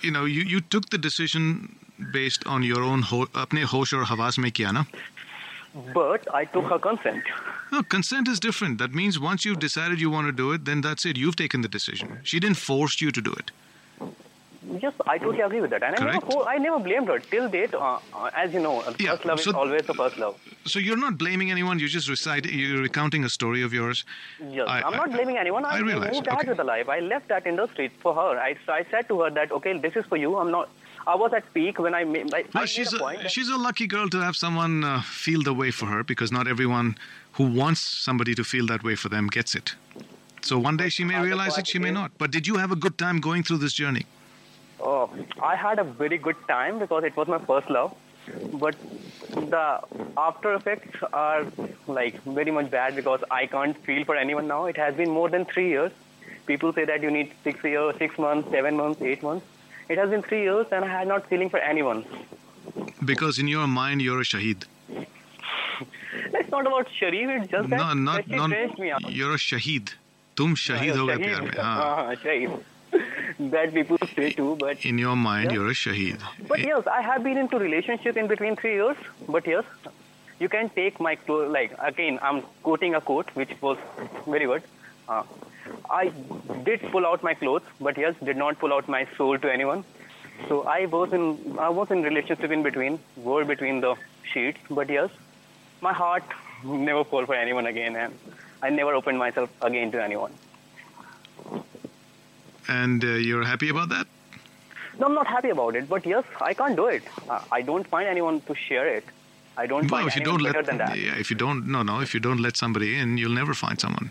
you 0.00 0.10
know, 0.10 0.24
you, 0.24 0.42
you 0.42 0.60
took 0.60 0.90
the 0.90 0.98
decision 0.98 1.76
based 2.12 2.46
on 2.46 2.62
your 2.62 2.82
own 2.82 3.02
ho- 3.02 3.26
apne 3.26 3.64
hosh 3.64 3.92
or 3.92 4.04
hawas 4.04 4.38
mein 4.38 4.50
kiya 4.50 4.72
na 4.72 4.84
but 5.92 6.32
I 6.32 6.44
took 6.44 6.64
her 6.66 6.78
consent. 6.78 7.24
No, 7.72 7.82
consent 7.82 8.28
is 8.28 8.38
different. 8.38 8.78
That 8.78 8.94
means 8.94 9.18
once 9.18 9.44
you've 9.44 9.58
decided 9.58 10.00
you 10.00 10.10
want 10.10 10.28
to 10.28 10.32
do 10.32 10.52
it, 10.52 10.64
then 10.64 10.80
that's 10.80 11.04
it. 11.04 11.16
You've 11.16 11.36
taken 11.36 11.62
the 11.62 11.68
decision. 11.68 12.20
She 12.22 12.38
didn't 12.38 12.58
force 12.58 13.00
you 13.00 13.10
to 13.10 13.20
do 13.20 13.32
it. 13.32 13.50
Yes, 14.80 14.94
I 15.06 15.18
totally 15.18 15.40
agree 15.40 15.60
with 15.60 15.70
that. 15.70 15.82
And 15.82 15.96
Correct. 15.96 16.24
I 16.24 16.28
never, 16.28 16.48
I 16.48 16.58
never 16.58 16.78
blamed 16.78 17.08
her. 17.08 17.18
Till 17.18 17.48
date, 17.48 17.74
uh, 17.74 17.98
uh 18.14 18.30
as 18.34 18.54
you 18.54 18.60
know, 18.60 18.80
first 18.80 19.24
love 19.24 19.40
so, 19.40 19.50
is 19.50 19.56
always 19.56 19.82
the 19.82 19.94
first 19.94 20.16
love. 20.16 20.40
So 20.64 20.78
you're 20.78 20.96
not 20.96 21.18
blaming 21.18 21.50
anyone. 21.50 21.78
You're 21.78 21.88
just 21.88 22.08
recite, 22.08 22.46
you're 22.46 22.80
recounting 22.80 23.24
a 23.24 23.28
story 23.28 23.62
of 23.62 23.74
yours. 23.74 24.04
Yes, 24.40 24.66
I, 24.66 24.80
am 24.80 24.92
not 24.92 25.10
blaming 25.10 25.36
anyone. 25.36 25.66
I, 25.66 25.76
I 25.76 25.78
realize. 25.80 26.14
moved 26.14 26.28
okay. 26.28 26.34
ahead 26.34 26.48
with 26.48 26.56
the 26.56 26.64
life. 26.64 26.88
I 26.88 27.00
left 27.00 27.28
that 27.28 27.46
industry 27.46 27.90
for 28.00 28.14
her. 28.14 28.38
I, 28.38 28.56
so 28.64 28.72
I 28.72 28.86
said 28.90 29.08
to 29.08 29.20
her 29.20 29.30
that, 29.30 29.52
okay, 29.52 29.78
this 29.78 29.96
is 29.96 30.06
for 30.06 30.16
you. 30.16 30.36
I'm 30.38 30.50
not. 30.50 30.70
I 31.06 31.14
was 31.16 31.32
at 31.32 31.52
peak 31.52 31.78
when 31.78 31.94
I 31.94 32.04
made. 32.04 32.32
I, 32.32 32.38
I 32.38 32.44
Well, 32.54 32.62
made 32.62 32.68
she's 32.68 32.92
a 32.92 32.96
a, 32.96 32.98
point. 32.98 33.22
that- 33.22 33.30
she's 33.30 33.48
a 33.48 33.56
lucky 33.56 33.86
girl 33.86 34.08
to 34.08 34.20
have 34.22 34.36
someone 34.36 34.84
uh, 34.84 35.02
feel 35.02 35.42
the 35.42 35.52
way 35.54 35.70
for 35.70 35.86
her 35.86 36.02
because 36.02 36.32
not 36.32 36.46
everyone 36.48 36.96
who 37.32 37.44
wants 37.44 37.80
somebody 37.80 38.34
to 38.34 38.44
feel 38.44 38.66
that 38.66 38.82
way 38.82 38.94
for 38.94 39.08
them 39.08 39.26
gets 39.28 39.54
it. 39.54 39.74
So 40.42 40.58
one 40.58 40.76
day 40.76 40.88
she 40.90 41.04
may 41.04 41.18
realize 41.20 41.56
it, 41.58 41.66
she 41.66 41.78
may 41.78 41.90
not. 41.90 42.12
But 42.18 42.30
did 42.30 42.46
you 42.46 42.56
have 42.56 42.70
a 42.70 42.76
good 42.76 42.98
time 42.98 43.20
going 43.20 43.42
through 43.42 43.58
this 43.58 43.72
journey? 43.72 44.06
Oh, 44.80 45.10
I 45.42 45.56
had 45.56 45.78
a 45.78 45.84
very 45.84 46.18
good 46.18 46.36
time 46.48 46.78
because 46.78 47.04
it 47.04 47.16
was 47.16 47.28
my 47.28 47.38
first 47.38 47.70
love. 47.70 47.94
But 48.52 48.76
the 49.30 49.80
after 50.16 50.54
effects 50.54 50.98
are 51.12 51.46
like 51.86 52.22
very 52.24 52.50
much 52.50 52.70
bad 52.70 52.94
because 52.96 53.22
I 53.30 53.46
can't 53.46 53.76
feel 53.84 54.04
for 54.04 54.16
anyone 54.16 54.46
now. 54.48 54.66
It 54.66 54.76
has 54.76 54.94
been 54.94 55.10
more 55.10 55.28
than 55.28 55.44
three 55.44 55.68
years. 55.68 55.92
People 56.46 56.72
say 56.72 56.84
that 56.84 57.02
you 57.02 57.10
need 57.10 57.32
six 57.42 57.62
years, 57.64 57.94
six 57.98 58.18
months, 58.18 58.50
seven 58.50 58.76
months, 58.76 59.00
eight 59.02 59.22
months. 59.22 59.46
It 59.88 59.98
has 59.98 60.10
been 60.10 60.22
three 60.22 60.42
years 60.42 60.66
and 60.72 60.84
I 60.84 60.88
had 60.88 61.08
not 61.08 61.28
feeling 61.28 61.50
for 61.50 61.58
anyone. 61.58 62.04
Because 63.04 63.38
in 63.38 63.48
your 63.48 63.66
mind, 63.66 64.02
you're 64.02 64.20
a 64.20 64.24
shaheed. 64.24 64.64
it's 66.32 66.50
not 66.50 66.66
about 66.66 66.88
Sharif, 66.90 67.28
it's 67.28 67.50
just 67.50 67.68
no, 67.68 67.76
that 67.76 67.96
not, 67.96 68.28
not, 68.28 68.50
you're 69.10 69.34
a 69.34 69.36
shaheed. 69.36 69.92
Tum 70.36 70.54
shaheed 70.56 70.96
ho 70.96 71.06
gaye 71.06 71.18
pyar 71.24 71.42
mein. 71.42 71.52
Haan. 71.52 72.16
shaheed. 72.16 72.62
That 73.50 73.74
people 73.78 73.98
say 74.14 74.30
too, 74.30 74.56
but 74.56 74.84
in 74.84 74.98
your 74.98 75.16
mind, 75.16 75.50
yeah. 75.50 75.58
you're 75.58 75.68
a 75.68 75.74
shaheed. 75.74 76.20
But 76.48 76.60
it, 76.60 76.66
yes, 76.66 76.86
I 76.86 77.02
have 77.02 77.22
been 77.22 77.38
into 77.38 77.58
relationship 77.58 78.16
in 78.16 78.26
between 78.26 78.56
three 78.56 78.74
years. 78.74 78.96
But 79.28 79.46
yes, 79.46 79.64
you 80.40 80.48
can 80.48 80.70
take 80.70 81.00
my 81.00 81.14
clothes. 81.16 81.50
Like 81.52 81.76
again, 81.80 82.18
I'm 82.22 82.42
quoting 82.62 82.94
a 82.94 83.00
quote 83.00 83.30
which 83.34 83.54
was 83.60 83.78
very 84.26 84.46
good. 84.46 84.62
Uh, 85.08 85.22
I 85.90 86.12
did 86.64 86.80
pull 86.92 87.06
out 87.06 87.22
my 87.22 87.34
clothes, 87.34 87.62
but 87.80 87.96
yes, 87.98 88.14
did 88.24 88.36
not 88.36 88.58
pull 88.58 88.72
out 88.72 88.88
my 88.88 89.06
soul 89.16 89.38
to 89.38 89.52
anyone. 89.52 89.84
So 90.48 90.62
I 90.62 90.86
was 90.86 91.12
in 91.12 91.56
I 91.58 91.68
was 91.68 91.90
in 91.90 92.02
relationship 92.02 92.50
in 92.50 92.62
between, 92.62 92.98
were 93.16 93.44
between 93.44 93.80
the 93.80 93.94
sheets. 94.32 94.58
But 94.70 94.88
yes, 94.88 95.10
my 95.80 95.92
heart 95.92 96.24
never 96.64 97.04
fall 97.04 97.24
for 97.26 97.34
anyone 97.34 97.66
again, 97.66 97.94
and 97.96 98.14
I 98.62 98.70
never 98.70 98.94
opened 98.94 99.18
myself 99.18 99.50
again 99.62 99.92
to 99.92 100.02
anyone. 100.02 100.32
And 102.68 103.04
uh, 103.04 103.08
you're 103.08 103.44
happy 103.44 103.68
about 103.68 103.90
that? 103.90 104.06
No, 104.98 105.06
I'm 105.06 105.14
not 105.14 105.26
happy 105.26 105.50
about 105.50 105.76
it, 105.76 105.88
but 105.88 106.06
yes, 106.06 106.24
I 106.40 106.54
can't 106.54 106.76
do 106.76 106.86
it. 106.86 107.02
I 107.52 107.62
don't 107.62 107.86
find 107.86 108.08
anyone 108.08 108.40
to 108.42 108.54
share 108.54 108.86
it. 108.88 109.04
I 109.56 109.66
don't 109.66 109.90
Well, 109.90 110.00
find 110.02 110.08
if 110.08 110.16
you 110.16 110.22
don't 110.22 110.42
better 110.42 110.58
let, 110.58 110.66
than 110.66 110.78
that. 110.78 110.96
yeah, 110.98 111.16
if 111.18 111.30
you 111.30 111.36
don't, 111.36 111.66
no, 111.66 111.82
no, 111.82 112.00
if 112.00 112.14
you 112.14 112.20
don't 112.20 112.40
let 112.40 112.56
somebody 112.56 112.96
in, 112.98 113.18
you'll 113.18 113.32
never 113.34 113.54
find 113.54 113.80
someone. 113.80 114.10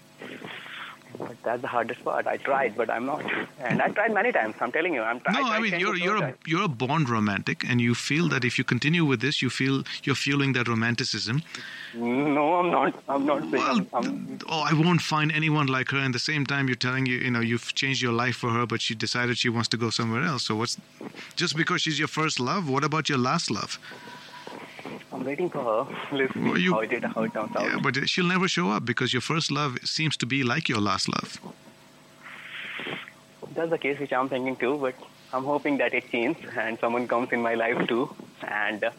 But 1.17 1.35
that's 1.43 1.61
the 1.61 1.67
hardest 1.67 2.03
part. 2.03 2.27
I 2.27 2.37
tried, 2.37 2.75
but 2.75 2.89
I'm 2.89 3.05
not. 3.05 3.23
And 3.59 3.81
I 3.81 3.89
tried 3.89 4.13
many 4.13 4.31
times. 4.31 4.55
I'm 4.59 4.71
telling 4.71 4.93
you, 4.93 5.01
I'm 5.01 5.19
trying. 5.19 5.35
No, 5.35 5.47
tried 5.47 5.57
I 5.57 5.59
mean 5.59 5.79
you're 5.79 5.95
you're 5.95 6.17
a 6.17 6.19
12 6.19 6.35
you're 6.47 6.63
a 6.63 6.67
born 6.67 7.05
romantic, 7.05 7.63
and 7.67 7.79
you 7.79 7.95
feel 7.95 8.27
that 8.29 8.43
if 8.43 8.57
you 8.57 8.63
continue 8.63 9.05
with 9.05 9.21
this, 9.21 9.41
you 9.41 9.49
feel 9.49 9.83
you're 10.03 10.15
fueling 10.15 10.53
that 10.53 10.67
romanticism. 10.67 11.43
No, 11.93 12.55
I'm 12.55 12.71
not. 12.71 13.03
I'm 13.07 13.25
not 13.25 13.41
saying. 13.41 13.53
Well, 13.53 13.87
I'm, 13.93 14.05
I'm, 14.05 14.39
oh, 14.49 14.61
I 14.61 14.73
won't 14.73 15.01
find 15.01 15.31
anyone 15.31 15.67
like 15.67 15.89
her. 15.91 15.97
And 15.97 16.13
the 16.13 16.19
same 16.19 16.45
time, 16.45 16.67
you're 16.67 16.75
telling 16.75 17.05
you, 17.05 17.17
you 17.17 17.31
know, 17.31 17.41
you've 17.41 17.73
changed 17.75 18.01
your 18.01 18.13
life 18.13 18.35
for 18.35 18.49
her, 18.49 18.65
but 18.65 18.81
she 18.81 18.95
decided 18.95 19.37
she 19.37 19.49
wants 19.49 19.69
to 19.69 19.77
go 19.77 19.89
somewhere 19.89 20.23
else. 20.23 20.43
So 20.47 20.55
what's 20.55 20.77
just 21.35 21.55
because 21.55 21.81
she's 21.81 21.99
your 21.99 22.07
first 22.07 22.39
love? 22.39 22.69
What 22.69 22.83
about 22.83 23.09
your 23.09 23.19
last 23.19 23.51
love? 23.51 23.79
I'm 25.12 25.24
waiting 25.24 25.48
for 25.50 25.62
her. 25.68 26.16
Let's 26.16 26.34
see 26.34 26.40
Well, 26.40 26.58
you- 26.58 26.72
how 26.74 26.80
it 26.80 26.90
did, 26.90 27.04
how 27.04 27.22
it 27.22 27.32
turns 27.34 27.56
out. 27.56 27.64
Yeah, 27.70 27.78
but 27.82 28.08
she'll 28.08 28.26
never 28.32 28.48
show 28.48 28.70
up 28.70 28.84
because 28.84 29.12
your 29.12 29.22
first 29.22 29.50
love 29.50 29.78
seems 29.84 30.16
to 30.18 30.26
be 30.26 30.42
like 30.44 30.68
your 30.68 30.80
last 30.80 31.08
love. 31.08 31.38
That's 33.54 33.70
the 33.70 33.78
case 33.78 33.98
which 33.98 34.12
I'm 34.12 34.28
thinking 34.28 34.56
too. 34.56 34.76
But 34.78 34.94
I'm 35.32 35.44
hoping 35.44 35.78
that 35.78 35.92
it 35.94 36.10
changes 36.10 36.56
and 36.56 36.78
someone 36.78 37.08
comes 37.08 37.32
in 37.32 37.42
my 37.42 37.54
life 37.54 37.86
too 37.88 38.08
and 38.46 38.84
uh, 38.84 38.90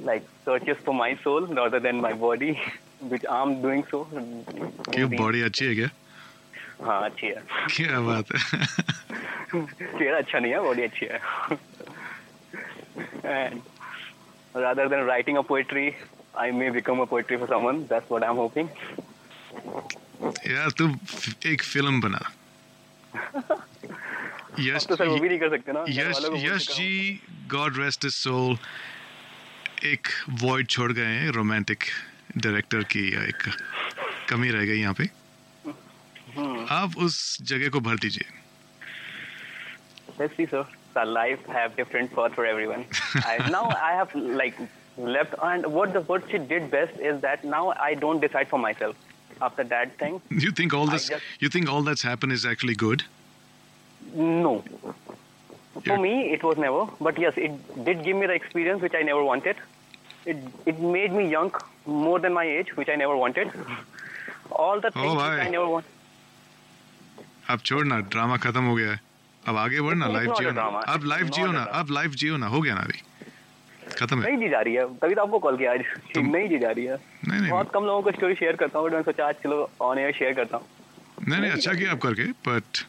like 0.00 0.24
searches 0.44 0.76
for 0.84 0.92
my 0.94 1.16
soul 1.24 1.46
rather 1.46 1.78
than 1.80 2.00
my 2.00 2.12
body, 2.12 2.58
which 3.12 3.24
I'm 3.38 3.62
doing 3.62 3.84
so. 3.90 4.06
क्यों 4.94 5.08
body 5.16 5.40
अच्छी 5.48 5.64
है 5.66 5.74
क्या 5.74 5.90
हाँ 6.86 7.00
अच्छी 7.10 7.26
है 7.26 7.42
क्या 7.76 8.00
बात 8.08 8.32
है 8.34 8.38
चेहरा 9.54 10.18
अच्छा 10.18 10.38
नहीं 10.38 10.52
है 10.52 10.60
बॉडी 10.62 10.82
अच्छी 10.82 11.06
है 11.12 11.20
and 13.24 13.62
rather 14.55 14.87
than 14.89 15.05
writing 15.05 15.37
a 15.37 15.43
poetry 15.43 15.95
I 16.37 16.51
may 16.51 16.69
become 16.69 16.99
a 16.99 17.05
poetry 17.05 17.37
for 17.37 17.47
someone. 17.47 17.87
That's 17.87 18.09
what 18.09 18.23
I'm 18.23 18.35
hoping. 18.35 18.69
यार 20.47 20.71
तू 20.77 20.87
एक 21.49 21.63
फ़िल्म 21.63 22.01
बना। 22.01 22.19
यश 24.59 24.85
तो 24.85 24.95
सर 24.95 25.07
वो 25.07 25.17
भी 25.17 25.29
नहीं 25.29 25.39
कर 25.39 25.49
सकते 25.49 25.71
ना। 25.71 25.85
Yash 25.89 26.67
ji 26.75 27.21
god 27.51 27.77
rest 27.77 28.05
is 28.05 28.13
soul 28.13 28.57
एक 29.83 30.07
वॉइड 30.43 30.67
छोड़ 30.67 30.91
गए 30.91 31.05
हैं 31.05 31.29
रोमांटिक 31.31 31.83
डायरेक्टर 32.37 32.83
की 32.93 33.07
एक 33.29 33.43
कमी 34.29 34.49
रह 34.51 34.65
गई 34.65 34.79
यहाँ 34.79 34.93
पे। 34.93 35.09
हम्म। 36.37 36.65
आप 36.69 36.97
उस 36.97 37.41
जगह 37.41 37.69
को 37.69 37.79
भर 37.79 37.95
दीजिए। 37.95 38.25
हूँ. 40.94 40.94
let's 40.94 40.94
see 40.94 40.94
sir 40.94 41.00
the 41.00 41.04
life 41.04 41.46
have 41.46 41.76
different 41.76 42.14
path 42.14 42.34
for 42.34 42.46
everyone 42.46 42.84
I, 43.26 43.50
now 43.50 43.68
I 43.68 43.92
have 43.92 44.14
like 44.14 44.54
left 44.98 45.34
and 45.42 45.66
what 45.66 45.92
the 45.92 46.00
what 46.00 46.22
she 46.30 46.38
did 46.38 46.70
best 46.70 46.98
is 46.98 47.20
that 47.20 47.44
now 47.44 47.72
I 47.88 47.94
don't 47.94 48.20
decide 48.20 48.48
for 48.48 48.58
myself 48.58 48.96
after 49.40 49.64
that 49.64 49.98
thing 49.98 50.20
you 50.30 50.50
think 50.50 50.74
all 50.74 50.88
I 50.90 50.92
this 50.92 51.08
just- 51.08 51.22
you 51.38 51.48
think 51.48 51.68
all 51.68 51.82
that's 51.82 52.02
happened 52.02 52.32
is 52.32 52.44
actually 52.46 52.74
good 52.74 53.02
No. 54.14 54.64
For 55.72 55.82
Yeah. 55.86 55.96
me, 55.98 56.32
it 56.32 56.42
was 56.42 56.58
never. 56.58 56.86
But 57.00 57.18
yes, 57.18 57.34
it 57.36 57.84
did 57.84 58.02
give 58.02 58.16
me 58.16 58.26
the 58.26 58.32
experience 58.32 58.82
which 58.82 58.94
I 58.94 59.02
never 59.02 59.22
wanted. 59.22 59.56
It 60.26 60.36
it 60.66 60.80
made 60.80 61.12
me 61.12 61.28
young 61.28 61.52
more 61.86 62.18
than 62.18 62.32
my 62.32 62.44
age, 62.44 62.76
which 62.76 62.88
I 62.88 62.96
never 62.96 63.16
wanted. 63.16 63.52
All 64.50 64.80
the 64.80 64.90
things 64.90 65.06
which 65.06 65.14
bhai. 65.14 65.40
I 65.40 65.48
never 65.48 65.68
want. 65.68 65.84
अब 67.50 67.60
छोड़ना 67.60 68.00
drama 68.00 68.36
खत्म 68.36 68.64
हो 68.64 68.74
गया 68.74 68.90
है 68.90 69.00
अब 69.47 69.57
आगे 69.57 69.81
बढ़ना 69.81 70.07
life 70.07 70.29
जियो 70.37 70.51
ना। 70.51 70.61
अब 70.61 71.03
लाइफ 71.05 71.27
जियो 71.27 71.51
ना 71.51 71.63
अब 71.63 71.87
लाइफ 71.91 72.11
जियो 72.11 72.37
ना। 72.37 72.47
हो 72.47 72.61
गया 72.61 72.75
ना 72.75 72.81
अभी 72.81 73.01
खत्म 73.99 74.21
है। 74.21 74.29
नहीं 74.29 74.37
जी 74.37 74.49
जा 74.49 74.61
रही 74.61 74.73
है। 74.75 74.85
तभी 74.97 75.15
तो 75.15 75.21
आपको 75.21 75.39
कॉल 75.39 75.57
किया 75.57 75.71
आज। 75.71 75.83
तुम- 76.15 76.31
नहीं 76.35 76.49
जी 76.49 76.57
जा 76.57 76.71
रही 76.71 76.85
है। 76.85 76.95
नहीं 77.27 77.39
नहीं। 77.41 77.51
बहुत 77.51 77.71
कम 77.73 77.83
लोगों 77.85 78.01
को 78.01 78.11
स्टोरी 78.11 78.35
शेयर 78.35 78.55
करता 78.55 78.79
हूँ। 78.79 78.89
मैंने 78.89 79.03
सोचा 79.03 79.27
आज 79.27 79.35
चलो 79.43 79.69
ऑन 79.81 79.99
एयर 79.99 80.11
शेयर 80.11 80.33
करता 80.33 80.57
हूँ। 80.57 80.65
नहीं 81.29 81.41
नहीं 81.41 81.51
अच्छा 81.51 81.73
किया 81.73 81.91
आप 81.91 81.97
करके 81.97 82.23
बट 82.23 82.85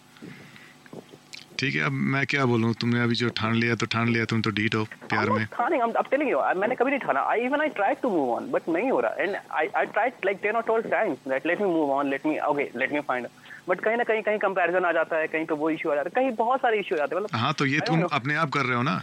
ठीक 1.58 1.74
है 1.74 1.82
अब 1.82 1.92
मैं 1.92 2.26
क्या 2.26 2.44
बोलूँ? 2.44 2.72
तुमने 2.74 3.02
अभी 3.02 3.14
जो 3.14 3.28
ठान 3.28 3.54
लिया 3.54 3.74
तो 3.74 3.86
ठान 3.86 4.08
लिया। 4.08 4.24
तुम 4.24 4.40
तो 4.42 4.50
डीट 4.50 4.74
हो 4.74 4.84
प्यार 4.84 5.30
में। 5.30 5.44
ठाने 5.46 5.78
I'm, 5.78 5.92
I'm 5.92 6.08
telling 6.10 6.30
you 6.32 6.56
मैंने 6.56 6.74
कभी 6.74 6.90
नहीं 6.90 7.00
ठाना। 7.00 7.20
I 7.30 7.36
even 7.44 7.62
I 7.66 7.68
tried 7.78 8.02
to 8.02 8.10
move 8.16 8.32
on 8.36 8.50
but 8.54 8.68
नहीं 8.68 8.90
हो 8.90 9.00
रहा। 9.00 9.16
And 9.16 9.36
I 9.60 9.62
I 9.82 9.84
tried 9.94 10.18
like 10.28 10.42
10 10.42 10.58
or 10.60 10.64
12 10.70 10.90
times 10.94 11.30
that 11.32 11.46
let 11.50 11.62
me 11.62 11.70
move 11.76 11.92
on 11.98 12.12
let 12.14 12.26
me 12.30 12.34
okay 12.50 12.66
let 12.82 12.94
me 12.96 13.02
find 13.10 13.28
but 13.68 13.80
कहीं 13.80 13.96
ना 13.96 14.04
कहीं 14.04 14.22
कहीं 14.22 14.38
कंपैरिजन 14.38 14.84
आ 14.84 14.92
जाता 14.92 15.16
है 15.16 15.26
कहीं 15.26 15.46
तो 15.46 15.56
वो 15.56 15.70
इशू 15.70 15.90
आ 15.90 15.94
जाता 15.94 16.08
है 16.08 16.14
कहीं 16.14 16.36
बहुत 16.36 16.60
सारे 16.60 16.80
इशू 16.80 16.94
आ 16.94 16.98
जाते 16.98 17.16
हैं 17.16 17.22
मतलब 17.22 17.40
हाँ 17.40 17.52
तो 17.52 17.66
ये 17.66 17.80
तुम 17.80 18.02
अपने 18.02 18.34
आप 18.34 18.50
कर 18.50 18.64
रहे 18.66 18.76
हो 18.76 18.82
ना? 18.82 19.02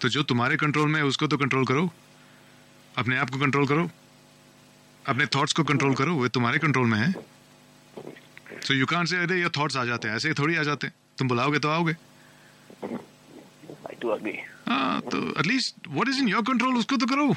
तो 0.00 0.08
जो 0.08 0.22
तुम्हारे 0.22 0.56
कंट्रोल 0.56 0.88
में 0.88 1.00
है 1.00 1.06
उसको 1.06 1.26
तो 1.26 1.36
कंट्रोल 1.36 1.64
करो। 1.66 1.90
अपने 2.98 3.16
आप 3.18 3.30
को 3.30 3.38
कंट्रोल 3.38 3.66
करो। 3.66 3.90
अपने 5.08 5.26
थॉट्स 5.26 5.52
को 5.52 5.64
कंट्रोल 5.64 5.94
करो 5.94 6.14
वो 6.14 6.28
तुम्हारे 6.28 6.58
कंट्रोल 6.58 6.86
में 6.86 6.98
है। 6.98 7.14
So 8.60 8.74
you 8.74 8.86
can't 8.92 9.08
say 9.10 9.22
अरे 9.22 9.40
ये 9.40 9.48
thoughts 9.48 9.76
आ 9.76 9.84
जाते 9.84 10.08
हैं। 10.08 10.16
ऐसे 10.16 10.28
ही 10.28 10.34
थोड़ी 10.34 10.56
आ 10.56 10.62
जाते 10.62 10.86
हैं। 10.86 10.94
तुम 11.18 11.28
बुलाओगे 11.28 11.58
तो 11.58 11.68
आओगे. 11.68 11.92
हाँ 14.68 15.00
तो 15.00 15.20
least 15.42 15.88
what 15.88 16.08
is 16.08 16.18
in 16.22 16.28
your 16.34 16.42
control 16.50 16.78
उसको 16.78 16.96
तो 16.96 17.06
करो। 17.06 17.36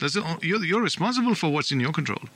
The, 0.00 0.08
you're, 0.42 0.64
you're 0.64 0.84
responsible 0.84 1.34
for 1.34 1.48
what's 1.54 1.72
in 1.72 1.80
your 1.86 1.92
control. 1.92 2.28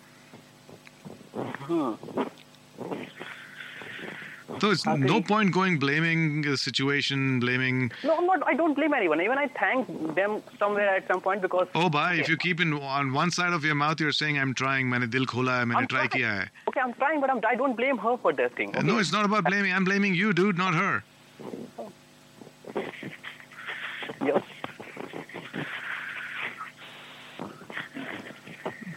So 4.60 4.72
it's 4.72 4.86
no 4.88 4.94
Agree. 4.94 5.22
point 5.22 5.52
going 5.52 5.78
blaming 5.78 6.42
the 6.42 6.58
situation, 6.58 7.40
blaming. 7.40 7.92
No, 8.04 8.18
I'm 8.18 8.26
not. 8.26 8.42
I 8.48 8.54
don't 8.56 8.74
blame 8.74 8.94
anyone. 8.94 9.22
Even 9.22 9.38
I 9.38 9.48
thank 9.60 9.88
them 10.16 10.42
somewhere 10.58 10.90
at 10.96 11.08
some 11.08 11.22
point 11.22 11.42
because. 11.42 11.68
Oh, 11.76 11.90
bye. 11.90 12.14
If 12.14 12.22
Okay. 12.22 12.32
you 12.32 12.38
keep 12.38 12.62
in 12.62 12.74
on 12.74 13.12
one 13.14 13.30
side 13.30 13.54
of 13.54 13.64
your 13.66 13.76
mouth, 13.76 14.00
you're 14.00 14.16
saying, 14.20 14.40
"I'm 14.40 14.54
trying. 14.62 14.90
मैंने 14.94 15.08
दिल 15.16 15.26
खोला 15.34 15.58
है, 15.60 15.66
मैंने 15.66 15.82
I'm 15.82 15.88
try 15.94 16.06
trying. 16.08 16.10
किया 16.16 16.32
है." 16.40 16.50
Okay, 16.72 16.82
I'm 16.86 16.94
trying, 17.04 17.22
but 17.26 17.30
I'm, 17.36 17.42
I 17.52 17.56
don't 17.62 17.76
blame 17.82 17.98
her 18.06 18.16
for 18.26 18.34
that 18.42 18.56
thing. 18.56 18.70
Okay? 18.76 18.88
No, 18.88 18.98
it's 19.04 19.12
not 19.18 19.26
about 19.32 19.44
blaming. 19.52 19.74
I'm 19.74 19.84
blaming 19.92 20.16
you, 20.16 20.34
dude, 20.34 20.58
not 20.58 20.74
her. 20.74 21.04
Yes. 24.26 24.44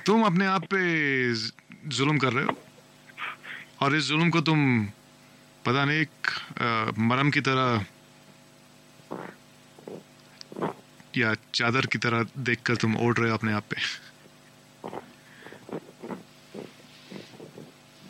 तुम 0.07 0.23
अपने 0.27 0.47
आप 0.47 0.65
पे 0.75 0.81
ज- 1.35 1.53
जुल्म 1.88 2.18
कर 2.18 2.34
रहे 2.34 2.46
हो? 2.46 2.58
और 3.82 3.96
इस 3.96 4.04
जुल्म 4.04 4.30
को 4.30 4.42
तुम 4.42 4.86
पता 5.66 5.84
नहीं 5.86 6.00
एक 6.02 6.30
मरम 7.10 7.30
की 7.32 7.42
तरह 7.42 7.86
या 11.18 11.34
चादर 11.56 11.86
की 11.92 11.98
तरह 12.06 12.26
देखकर 12.48 12.76
तुम 12.84 12.96
ओढ़ 13.06 13.18
रहे 13.18 13.30
हो 13.30 13.38
अपने 13.38 13.54
आप 13.54 13.64
पे। 13.70 13.76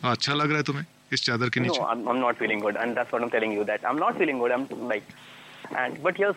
अच्छा 0.09 0.33
लग 0.33 0.47
रहा 0.47 0.57
है 0.57 0.63
तुम्हें 0.63 0.85
इस 1.13 1.23
चादर 1.23 1.49
के 1.49 1.59
नीचे? 1.59 1.81
I 1.81 1.99
am 2.09 2.17
not 2.17 2.35
feeling 2.37 2.61
good 2.61 2.77
and 2.77 2.95
that's 2.95 3.13
what 3.13 3.21
I 3.21 3.25
am 3.25 3.31
telling 3.31 3.53
you 3.57 3.63
that 3.63 3.85
I 3.85 3.91
am 3.91 3.97
not 3.99 4.17
feeling 4.17 4.39
good 4.39 4.51
I 4.51 4.57
am 4.59 4.87
like 4.89 5.03
and 5.75 6.01
but 6.03 6.19
yes 6.21 6.35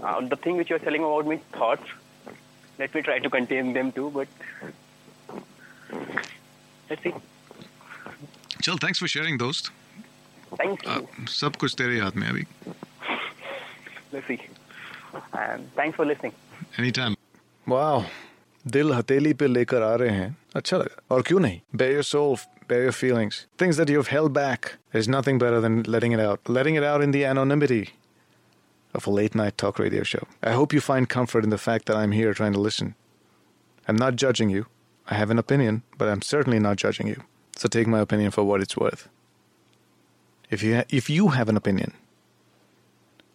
the 0.00 0.36
thing 0.46 0.54
which 0.54 0.70
you 0.70 0.76
are 0.76 0.84
telling 0.84 1.04
about 1.04 1.26
me 1.26 1.36
thoughts 1.60 1.94
let 2.80 2.96
me 2.96 3.02
try 3.02 3.18
to 3.18 3.28
contain 3.28 3.72
them 3.72 3.90
too 3.96 4.08
but 4.10 4.28
चल 8.63 8.77
thanks 8.83 8.99
for 8.99 9.07
sharing 9.09 9.39
दोस्त 9.39 9.71
Thank 10.59 10.85
a, 10.87 10.93
you. 10.97 11.27
सब 11.29 11.55
कुछ 11.61 11.73
तेरे 11.77 11.99
हाथ 11.99 12.11
में 12.15 12.25
है 12.27 12.31
अभी 12.33 12.45
Let's 14.13 14.27
see. 14.27 14.37
And 15.39 15.65
thanks 15.79 15.95
for 15.97 16.05
listening. 16.09 16.33
Any 16.79 16.91
time 16.99 17.15
wow 17.69 18.03
दिल 18.75 18.91
हथेली 18.93 19.33
पे 19.41 19.47
लेकर 19.47 19.81
आ 19.83 19.93
रहे 20.01 20.09
हैं 20.17 20.35
अच्छा 20.55 20.77
लगा 20.77 21.15
और 21.15 21.21
क्यों 21.27 21.39
नहीं 21.39 21.59
bare 21.81 21.91
your 21.97 22.05
soul 22.11 22.37
bare 22.71 22.85
your 22.85 22.95
feelings 23.01 23.39
things 23.63 23.77
that 23.81 23.91
you've 23.95 24.11
held 24.13 24.33
back 24.37 24.69
there's 24.95 25.09
nothing 25.15 25.37
better 25.43 25.59
than 25.65 25.77
letting 25.95 26.15
it 26.17 26.23
out 26.27 26.49
letting 26.57 26.79
it 26.81 26.87
out 26.91 27.03
in 27.07 27.13
the 27.17 27.23
anonymity 27.33 27.81
of 28.99 29.07
a 29.11 29.13
late 29.19 29.37
night 29.41 29.57
talk 29.63 29.79
radio 29.83 30.03
show 30.13 30.23
i 30.51 30.55
hope 30.61 30.75
you 30.77 30.81
find 30.87 31.09
comfort 31.17 31.47
in 31.49 31.55
the 31.55 31.61
fact 31.67 31.91
that 31.91 31.99
i'm 32.01 32.15
here 32.19 32.33
trying 32.41 32.57
to 32.57 32.63
listen 32.67 32.91
i'm 33.87 34.01
not 34.05 34.19
judging 34.25 34.53
you 34.57 34.65
i 35.08 35.14
have 35.14 35.30
an 35.30 35.38
opinion 35.38 35.82
but 35.98 36.08
i'm 36.08 36.22
certainly 36.22 36.58
not 36.58 36.76
judging 36.76 37.06
you 37.06 37.22
so 37.56 37.68
take 37.68 37.86
my 37.86 38.00
opinion 38.00 38.30
for 38.30 38.44
what 38.44 38.60
it's 38.60 38.76
worth 38.76 39.08
if 40.50 40.62
you 40.62 40.76
ha- 40.76 40.84
if 40.90 41.08
you 41.08 41.28
have 41.28 41.48
an 41.48 41.56
opinion 41.56 41.92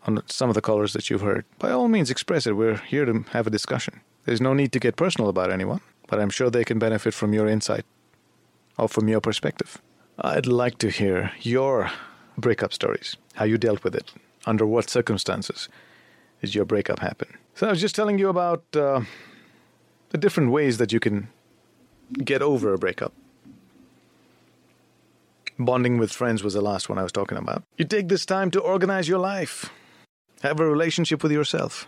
on 0.08 0.24
some 0.28 0.50
of 0.50 0.56
the 0.56 0.62
callers 0.62 0.94
that 0.94 1.10
you've 1.10 1.22
heard, 1.22 1.46
by 1.60 1.72
all 1.72 1.88
means 1.88 2.10
express 2.10 2.48
it. 2.48 2.54
We're 2.54 2.78
here 2.78 3.06
to 3.06 3.26
have 3.32 3.46
a 3.46 3.50
discussion. 3.50 4.02
There's 4.26 4.42
no 4.42 4.54
need 4.54 4.72
to 4.72 4.80
get 4.80 4.96
personal 4.96 5.30
about 5.30 5.52
anyone, 5.52 5.82
but 6.08 6.20
I'm 6.20 6.30
sure 6.30 6.50
they 6.50 6.64
can 6.64 6.80
benefit 6.80 7.14
from 7.14 7.34
your 7.34 7.48
insight 7.48 7.86
or 8.78 8.88
from 8.88 9.08
your 9.08 9.22
perspective. 9.22 9.82
I'd 10.20 10.46
like 10.46 10.78
to 10.80 10.90
hear 10.90 11.32
your 11.42 11.92
breakup 12.38 12.74
stories, 12.74 13.18
how 13.36 13.46
you 13.46 13.58
dealt 13.58 13.84
with 13.84 13.96
it, 13.96 14.12
under 14.46 14.66
what 14.66 14.90
circumstances 14.90 15.70
did 16.42 16.56
your 16.56 16.66
breakup 16.66 17.00
happen. 17.00 17.28
So 17.56 17.68
I 17.68 17.70
was 17.72 17.82
just 17.82 17.96
telling 17.96 18.18
you 18.18 18.30
about 18.30 18.64
uh, 18.76 19.02
the 20.10 20.18
different 20.18 20.52
ways 20.52 20.78
that 20.78 20.94
you 20.94 21.00
can 21.00 21.28
get 22.14 22.42
over 22.42 22.74
a 22.74 22.78
breakup. 22.78 23.14
Bonding 25.60 25.98
with 25.98 26.12
friends 26.12 26.44
was 26.44 26.54
the 26.54 26.62
last 26.62 26.88
one 26.88 26.98
I 26.98 27.04
was 27.04 27.12
talking 27.12 27.38
about. 27.38 27.64
You 27.78 27.86
take 27.86 28.10
this 28.10 28.26
time 28.26 28.52
to 28.52 28.60
organize 28.60 29.08
your 29.08 29.20
life. 29.20 29.72
Have 30.44 30.60
a 30.60 30.68
relationship 30.68 31.24
with 31.24 31.32
yourself. 31.32 31.88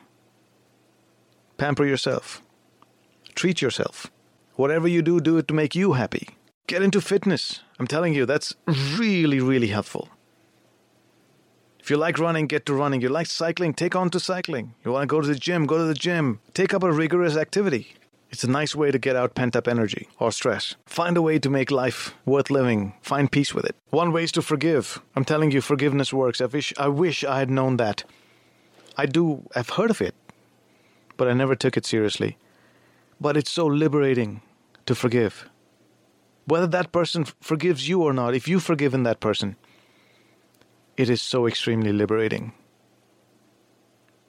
Pamper 1.57 1.85
yourself. 1.85 2.41
Treat 3.35 3.61
yourself. 3.61 4.07
Whatever 4.55 4.87
you 4.87 5.01
do, 5.01 5.19
do 5.19 5.37
it 5.37 5.47
to 5.49 5.53
make 5.53 5.75
you 5.75 5.93
happy. 5.93 6.29
Get 6.67 6.81
into 6.81 6.99
fitness. 6.99 7.61
I'm 7.79 7.87
telling 7.87 8.13
you, 8.13 8.25
that's 8.25 8.55
really, 8.97 9.39
really 9.39 9.67
helpful. 9.67 10.09
If 11.79 11.89
you 11.89 11.97
like 11.97 12.19
running, 12.19 12.47
get 12.47 12.65
to 12.65 12.73
running. 12.73 13.01
You 13.01 13.09
like 13.09 13.27
cycling, 13.27 13.73
take 13.73 13.95
on 13.95 14.09
to 14.11 14.19
cycling. 14.19 14.73
You 14.83 14.91
want 14.91 15.03
to 15.03 15.07
go 15.07 15.21
to 15.21 15.27
the 15.27 15.35
gym, 15.35 15.65
go 15.65 15.77
to 15.77 15.85
the 15.85 15.93
gym. 15.93 16.39
Take 16.53 16.73
up 16.73 16.83
a 16.83 16.91
rigorous 16.91 17.37
activity. 17.37 17.93
It's 18.31 18.43
a 18.43 18.49
nice 18.49 18.75
way 18.75 18.91
to 18.91 18.99
get 18.99 19.15
out 19.15 19.33
pent 19.33 19.55
up 19.55 19.67
energy 19.67 20.07
or 20.19 20.31
stress. 20.31 20.75
Find 20.85 21.17
a 21.17 21.21
way 21.21 21.39
to 21.39 21.49
make 21.49 21.71
life 21.71 22.13
worth 22.25 22.51
living. 22.51 22.93
Find 23.01 23.31
peace 23.31 23.53
with 23.53 23.65
it. 23.65 23.75
One 23.89 24.11
way 24.11 24.23
is 24.23 24.31
to 24.33 24.41
forgive. 24.41 25.01
I'm 25.15 25.25
telling 25.25 25.51
you, 25.51 25.61
forgiveness 25.61 26.13
works. 26.13 26.39
I 26.39 26.45
wish 26.45 26.73
I, 26.77 26.87
wish 26.87 27.23
I 27.23 27.39
had 27.39 27.49
known 27.49 27.77
that. 27.77 28.03
I 28.97 29.05
do, 29.05 29.47
I've 29.55 29.69
heard 29.69 29.89
of 29.89 30.01
it, 30.01 30.13
but 31.17 31.27
I 31.27 31.33
never 31.33 31.55
took 31.55 31.75
it 31.75 31.85
seriously. 31.85 32.37
But 33.19 33.35
it's 33.35 33.51
so 33.51 33.65
liberating 33.65 34.41
to 34.85 34.93
forgive. 34.93 35.49
Whether 36.45 36.67
that 36.67 36.91
person 36.91 37.25
forgives 37.41 37.87
you 37.87 38.01
or 38.01 38.13
not, 38.13 38.35
if 38.35 38.47
you've 38.47 38.63
forgiven 38.63 39.03
that 39.03 39.19
person, 39.19 39.55
it 40.97 41.09
is 41.09 41.21
so 41.21 41.47
extremely 41.47 41.93
liberating. 41.93 42.53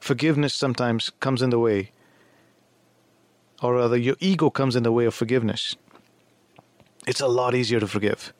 Forgiveness 0.01 0.55
sometimes 0.55 1.11
comes 1.21 1.43
in 1.43 1.51
the 1.51 1.59
way, 1.59 1.93
or 3.63 3.75
rather, 3.75 3.97
your 3.97 4.17
ego 4.21 4.51
comes 4.51 4.77
in 4.77 4.83
the 4.83 4.93
way 4.93 5.05
of 5.05 5.15
forgiveness. 5.15 5.77
It's 7.07 7.21
a 7.21 7.27
lot 7.29 7.55
easier 7.55 7.81
to 7.81 7.87
forgive 7.87 8.33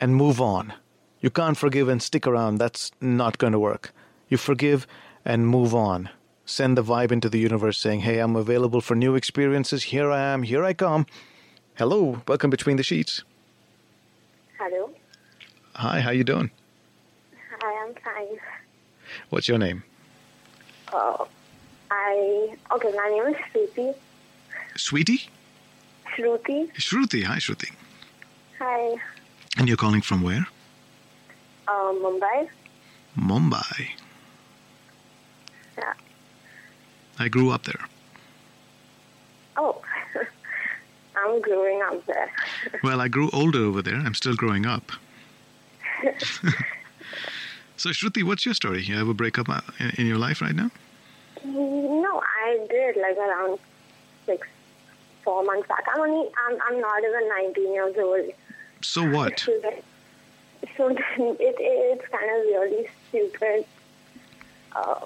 and 0.00 0.16
move 0.16 0.40
on. 0.40 0.72
You 1.20 1.30
can't 1.30 1.56
forgive 1.56 1.88
and 1.88 2.02
stick 2.02 2.26
around, 2.26 2.56
that's 2.56 2.90
not 3.00 3.38
going 3.38 3.52
to 3.52 3.58
work. 3.58 3.92
You 4.28 4.38
forgive 4.38 4.86
and 5.24 5.46
move 5.46 5.74
on. 5.74 6.08
Send 6.46 6.76
the 6.76 6.82
vibe 6.82 7.12
into 7.12 7.28
the 7.28 7.38
universe 7.38 7.78
saying, 7.78 8.00
Hey, 8.00 8.18
I'm 8.18 8.34
available 8.34 8.80
for 8.80 8.94
new 8.94 9.14
experiences. 9.14 9.84
Here 9.84 10.10
I 10.10 10.20
am. 10.20 10.42
Here 10.42 10.64
I 10.64 10.72
come. 10.72 11.06
Hello. 11.76 12.22
Welcome 12.26 12.50
between 12.50 12.76
the 12.76 12.82
sheets. 12.82 13.22
Hello. 14.58 14.90
Hi, 15.74 16.00
how 16.00 16.10
you 16.10 16.24
doing? 16.24 16.50
Hi, 17.60 17.86
I'm 17.86 17.94
fine. 17.94 18.38
What's 19.28 19.48
your 19.48 19.58
name? 19.58 19.84
Uh, 20.92 21.24
I 21.90 22.56
okay. 22.72 22.92
My 22.96 23.08
name 23.10 23.34
is 23.34 23.36
Shruti. 23.52 23.94
Sweetie? 24.76 25.28
Shruti. 26.16 26.72
Shruti. 26.74 27.24
Hi, 27.24 27.36
Shruti. 27.36 27.70
Hi. 28.58 28.96
And 29.58 29.68
you're 29.68 29.76
calling 29.76 30.00
from 30.00 30.22
where? 30.22 30.46
Uh, 31.66 31.92
Mumbai. 31.92 32.48
Mumbai. 33.18 33.90
Yeah. 35.76 35.92
I 37.18 37.28
grew 37.28 37.50
up 37.50 37.64
there. 37.64 37.84
Oh, 39.56 39.82
I'm 41.16 41.40
growing 41.40 41.82
up 41.82 42.06
there. 42.06 42.30
Well, 42.82 43.00
I 43.00 43.08
grew 43.08 43.30
older 43.32 43.64
over 43.64 43.82
there. 43.82 43.96
I'm 43.96 44.14
still 44.14 44.34
growing 44.34 44.66
up. 44.66 44.92
so, 47.76 47.90
Shruti, 47.90 48.22
what's 48.22 48.44
your 48.44 48.54
story? 48.54 48.82
You 48.82 48.96
have 48.96 49.08
a 49.08 49.14
breakup 49.14 49.48
uh, 49.48 49.60
in 49.98 50.06
your 50.06 50.18
life 50.18 50.40
right 50.40 50.54
now? 50.54 50.70
I 52.50 52.66
did 52.68 52.96
like 52.96 53.16
around 53.16 53.58
six, 54.26 54.46
four 55.24 55.42
months 55.44 55.68
back. 55.68 55.84
I'm 55.94 56.00
only. 56.00 56.28
I'm. 56.46 56.56
I'm 56.66 56.80
not 56.80 56.98
even 57.08 57.28
19 57.28 57.72
years 57.74 57.96
old. 57.98 58.30
So 58.82 59.00
what? 59.08 59.40
So 59.40 59.58
that- 59.62 59.84
so 60.76 60.88
then 60.88 61.36
it, 61.48 61.56
it's 61.58 62.06
kind 62.08 62.30
of 62.36 62.40
really 62.54 62.86
stupid. 63.08 63.64
Uh, 64.76 65.00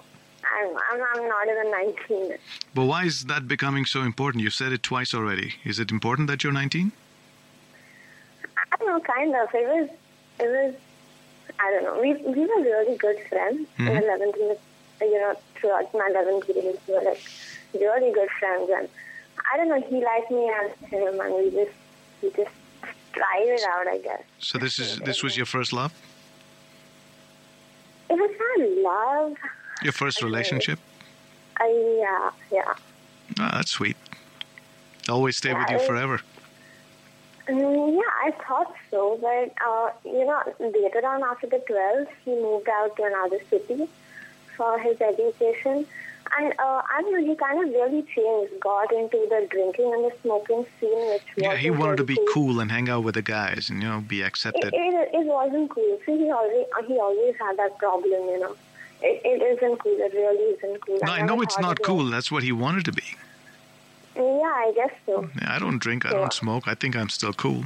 I'm, 0.57 0.69
I'm, 0.91 1.01
I'm 1.15 1.29
not 1.29 1.47
even 1.49 1.71
19. 1.71 2.39
But 2.75 2.85
why 2.87 3.05
is 3.05 3.25
that 3.27 3.47
becoming 3.47 3.85
so 3.87 4.03
important? 4.03 4.43
You 4.43 4.51
said 4.51 4.73
it 4.73 4.83
twice 4.83 5.15
already. 5.15 5.55
Is 5.65 5.79
it 5.79 5.91
important 5.93 6.27
that 6.29 6.43
you're 6.43 6.53
19? 6.53 6.91
I 8.73 8.77
don't 8.77 8.89
know, 8.89 9.01
kind 9.01 9.35
of. 9.37 9.49
It 9.55 9.67
was, 9.69 9.89
it 10.41 10.49
was, 10.49 10.75
I 11.61 11.71
don't 11.71 11.85
know. 11.85 12.01
We, 12.01 12.15
we 12.15 12.41
were 12.47 12.63
really 12.63 12.97
good 12.97 13.19
friends 13.29 13.67
in 13.79 13.85
Mhm. 13.87 14.03
11th, 14.03 14.59
you 15.03 15.19
know, 15.21 15.35
my 15.69 16.11
11th 16.15 16.47
grade. 16.47 16.79
We 16.89 16.95
were 16.95 17.03
like 17.03 17.23
really 17.75 18.13
good 18.13 18.29
friends. 18.39 18.71
And 18.77 18.89
I 19.53 19.57
don't 19.57 19.69
know, 19.69 19.81
he 19.81 20.03
liked 20.05 20.31
me 20.31 20.51
and 20.51 20.91
him, 20.91 21.21
and 21.21 21.35
we 21.35 21.51
just, 21.51 21.77
we 22.23 22.31
just 22.31 22.51
tried 23.13 23.47
it 23.47 23.63
out, 23.71 23.87
I 23.87 23.99
guess. 23.99 24.23
So 24.39 24.59
this 24.59 24.79
is 24.79 24.99
this 25.01 25.23
was 25.23 25.37
your 25.37 25.47
first 25.47 25.73
love, 25.73 25.93
It 28.11 28.15
was 28.15 28.31
not 28.39 28.69
love. 28.83 29.37
your 29.83 29.93
first 29.93 30.23
relationship. 30.23 30.79
I, 31.59 31.99
yeah, 32.01 32.31
yeah. 32.53 32.75
Ah, 33.39 33.53
that's 33.57 33.71
sweet. 33.71 33.97
Always 35.09 35.37
stay 35.37 35.55
with 35.55 35.71
you 35.71 35.79
forever. 35.81 36.21
Yeah, 37.49 38.01
I 38.25 38.33
thought 38.47 38.75
so, 38.91 39.19
but 39.21 39.53
uh, 39.65 39.91
you 40.05 40.25
know, 40.25 40.43
later 40.59 41.07
on 41.07 41.23
after 41.23 41.47
the 41.47 41.59
12th, 41.59 42.09
he 42.25 42.31
moved 42.31 42.69
out 42.71 42.97
to 42.97 43.03
another 43.05 43.39
city 43.51 43.87
for 44.57 44.79
his 44.79 45.01
education. 45.01 45.87
And 46.39 46.53
uh, 46.59 46.83
I 46.91 47.01
don't 47.03 47.13
know, 47.13 47.25
he 47.31 47.37
kind 47.37 47.63
of 47.63 47.69
really 47.75 48.03
changed, 48.03 48.59
got 48.61 48.93
into 48.93 49.19
the 49.29 49.47
drinking 49.51 49.93
and 49.93 50.05
the 50.05 50.13
smoking 50.23 50.65
scene, 50.81 51.13
which 51.13 51.23
Yeah, 51.37 51.55
he 51.57 51.71
wanted 51.71 51.99
to 51.99 52.05
be 52.05 52.17
cool. 52.17 52.27
cool 52.33 52.61
and 52.61 52.71
hang 52.73 52.89
out 52.89 53.05
with 53.05 53.15
the 53.15 53.23
guys 53.23 53.69
and 53.71 53.83
you 53.83 53.89
know 53.89 54.01
be 54.01 54.23
accepted. 54.23 54.73
it, 54.75 55.09
it 55.13 55.27
wasn't 55.27 55.71
cool. 55.71 55.99
See, 56.07 56.17
he 56.19 56.31
always, 56.31 56.67
he 56.89 56.99
always 56.99 57.35
had 57.39 57.57
that 57.59 57.79
problem, 57.79 58.11
you 58.11 58.41
know. 58.41 58.57
It, 59.03 59.21
it 59.25 59.43
isn't 59.57 59.79
cool. 59.81 59.97
It 59.97 60.13
really 60.15 60.55
isn't 60.55 60.81
cool. 60.81 60.99
No, 61.03 61.13
I 61.13 61.17
never 61.19 61.27
know 61.27 61.43
it's 61.43 61.59
not 61.59 61.79
it 61.79 61.85
cool. 61.85 62.07
That's 62.07 62.33
what 62.33 62.43
he 62.43 62.53
wanted 62.53 62.87
to 62.87 62.93
be. 62.93 63.05
Yeah, 64.17 64.23
I 64.23 64.73
guess 64.75 64.91
so. 65.05 65.29
Yeah, 65.41 65.55
I 65.55 65.59
don't 65.59 65.79
drink. 65.79 66.07
I 66.07 66.11
Yeah. 66.13 66.21
don't 66.21 66.33
smoke. 66.33 66.67
I 66.67 66.75
think 66.75 66.97
I'm 66.97 67.11
still 67.11 67.33
cool. 67.35 67.65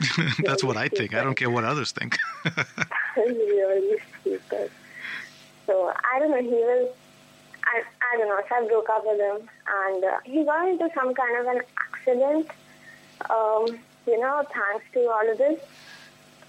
That's 0.44 0.64
what 0.64 0.76
I 0.76 0.88
think. 0.88 1.14
I 1.14 1.22
don't 1.22 1.34
care 1.36 1.50
what 1.50 1.64
others 1.64 1.92
think. 1.92 2.18
really 3.16 3.62
I 3.62 3.98
don't 6.22 6.30
know. 6.30 6.42
He 6.42 6.56
was. 6.56 6.88
I, 7.64 7.82
I 8.12 8.18
don't 8.18 8.28
know. 8.28 8.40
So 8.48 8.54
I 8.56 8.68
broke 8.68 8.88
up 8.90 9.02
with 9.06 9.20
him, 9.20 9.48
and 9.68 10.04
uh, 10.04 10.18
he 10.24 10.44
got 10.44 10.68
into 10.68 10.88
some 10.94 11.14
kind 11.14 11.36
of 11.46 11.56
an 11.56 11.62
accident. 11.94 12.48
Um, 13.30 13.78
you 14.06 14.18
know, 14.20 14.42
thanks 14.52 14.84
to 14.94 15.00
all 15.08 15.30
of 15.30 15.38
this. 15.38 15.60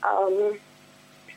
Um, 0.03 0.57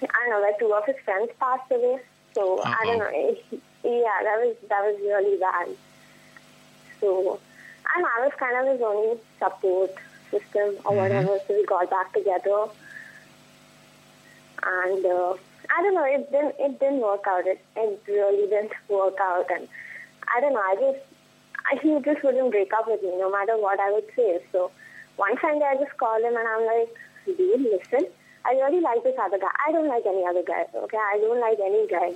I 0.02 0.28
don't 0.28 0.30
know. 0.30 0.40
Like 0.40 0.58
two 0.58 0.72
of 0.72 0.84
his 0.86 0.96
friends 1.04 1.30
passed 1.38 1.70
away. 1.70 2.00
So 2.34 2.60
I 2.62 2.84
don't 2.84 2.98
know. 2.98 3.36
He- 3.50 3.60
yeah, 3.84 4.18
that 4.24 4.38
was 4.40 4.56
that 4.68 4.80
was 4.82 4.96
really 5.00 5.38
bad. 5.38 5.68
So, 7.00 7.38
and 7.94 8.04
I 8.04 8.24
was 8.24 8.32
kind 8.38 8.56
of 8.66 8.72
his 8.72 8.82
only 8.82 9.20
support 9.38 9.94
system 10.30 10.74
or 10.84 10.96
whatever. 10.96 11.38
So 11.46 11.54
we 11.54 11.64
got 11.66 11.88
back 11.88 12.12
together 12.12 12.66
and 14.62 15.06
uh, 15.06 15.34
I 15.70 15.82
don't 15.82 15.94
know, 15.94 16.04
it 16.04 16.30
didn't 16.30 16.54
it 16.58 16.78
didn't 16.80 17.00
work 17.00 17.24
out. 17.26 17.46
It 17.46 17.60
it 17.76 18.02
really 18.06 18.48
didn't 18.48 18.72
work 18.88 19.16
out, 19.20 19.46
and 19.50 19.68
I 20.34 20.40
don't 20.40 20.54
know. 20.54 20.60
I 20.60 20.74
just 20.74 21.04
I, 21.70 21.78
he 21.82 21.98
just 22.04 22.22
wouldn't 22.22 22.50
break 22.50 22.72
up 22.72 22.86
with 22.86 23.02
me, 23.02 23.16
no 23.18 23.30
matter 23.30 23.56
what 23.58 23.80
I 23.80 23.92
would 23.92 24.06
say. 24.14 24.40
So 24.52 24.70
one 25.16 25.34
Sunday 25.40 25.64
I 25.64 25.76
just 25.76 25.96
called 25.96 26.22
him 26.22 26.36
and 26.36 26.46
I'm 26.46 26.66
like, 26.66 26.94
dude, 27.26 27.60
listen, 27.60 28.06
I 28.44 28.52
really 28.52 28.80
like 28.80 29.02
this 29.02 29.16
other 29.20 29.38
guy. 29.38 29.50
I 29.66 29.72
don't 29.72 29.88
like 29.88 30.06
any 30.06 30.24
other 30.24 30.42
guy. 30.46 30.66
Okay, 30.74 30.96
I 30.96 31.18
don't 31.20 31.40
like 31.40 31.58
any 31.58 31.86
guy. 31.88 32.14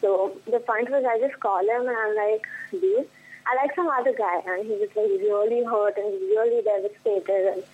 So 0.00 0.36
the 0.50 0.60
point 0.60 0.90
was, 0.90 1.04
I 1.04 1.18
just 1.20 1.40
called 1.40 1.66
him 1.66 1.86
and 1.86 1.96
I'm 1.96 2.16
like, 2.16 2.46
dude, 2.70 3.08
I 3.46 3.56
like 3.56 3.74
some 3.74 3.88
other 3.88 4.12
guy, 4.12 4.42
and 4.46 4.66
he 4.66 4.72
was 4.72 4.88
like 4.94 5.08
really 5.20 5.64
hurt 5.64 5.96
and 5.96 6.12
really 6.12 6.62
devastated 6.62 7.54
and 7.54 7.64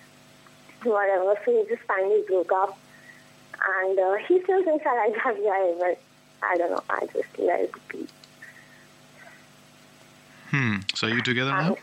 whatever. 0.83 1.35
So 1.45 1.51
he 1.51 1.67
just 1.69 1.85
finally 1.87 2.23
broke 2.27 2.51
up. 2.51 2.77
And 3.67 3.99
uh, 3.99 4.15
he 4.27 4.41
still 4.43 4.63
thinks 4.63 4.85
I 4.85 4.95
like 5.07 5.23
that 5.23 5.35
guy, 5.43 5.73
but 5.79 5.99
I 6.43 6.57
don't 6.57 6.71
know. 6.71 6.83
I 6.89 7.05
just 7.07 7.37
let 7.39 7.59
it 7.61 7.71
be. 7.89 8.07
hmm. 10.51 10.75
So 10.93 11.07
you 11.07 11.21
together 11.21 11.51
now? 11.51 11.77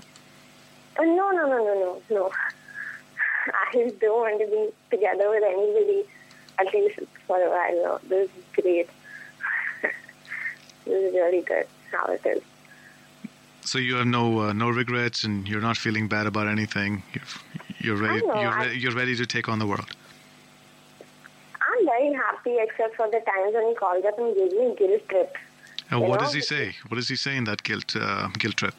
Uh, 0.99 1.03
no, 1.03 1.31
no, 1.31 1.47
no, 1.47 1.59
no, 1.59 1.75
no, 1.75 2.03
no. 2.11 2.31
I 3.73 3.93
don't 4.01 4.21
want 4.21 4.41
to 4.41 4.47
be 4.47 4.97
together 4.97 5.29
with 5.29 5.43
anybody, 5.45 6.05
at 6.59 6.73
least 6.73 7.01
for 7.27 7.39
a 7.39 7.51
while. 7.51 8.01
This 8.09 8.31
is 8.31 8.45
great. 8.55 8.89
this 9.83 9.93
is 10.87 11.15
really 11.15 11.43
good 11.43 11.67
how 11.93 12.07
it 12.07 12.25
is. 12.25 12.43
So 13.63 13.79
you 13.79 13.97
have 13.97 14.07
no 14.07 14.41
uh, 14.41 14.53
no 14.53 14.69
regrets, 14.71 15.25
and 15.25 15.49
you're 15.49 15.61
not 15.61 15.77
feeling 15.77 16.09
bad 16.09 16.27
about 16.27 16.49
anything. 16.49 17.03
You're 17.79 17.97
ready. 17.97 18.27
know, 18.27 18.41
You're, 18.41 18.51
I- 18.53 18.67
re- 18.67 18.77
you're 18.77 18.95
ready 18.95 19.17
to 19.17 19.27
take 19.27 19.49
on 19.49 19.59
the 19.59 19.67
world. 19.67 19.95
Very 22.05 22.15
happy, 22.15 22.57
except 22.59 22.97
for 22.97 23.07
the 23.11 23.21
times 23.21 23.55
when 23.55 23.69
he 23.69 23.75
called 23.75 24.05
up 24.05 24.19
and 24.19 24.35
gave 24.35 24.53
me 24.53 24.75
guilt 24.77 25.09
trip. 25.09 25.37
And 25.91 26.01
what 26.01 26.21
know, 26.21 26.27
does 26.27 26.35
he 26.35 26.41
say? 26.41 26.75
What 26.89 26.97
does 26.97 27.09
he 27.09 27.17
say 27.17 27.37
in 27.37 27.45
that 27.45 27.63
guilt 27.63 27.97
uh, 27.97 28.29
guilt 28.39 28.57
trip? 28.57 28.75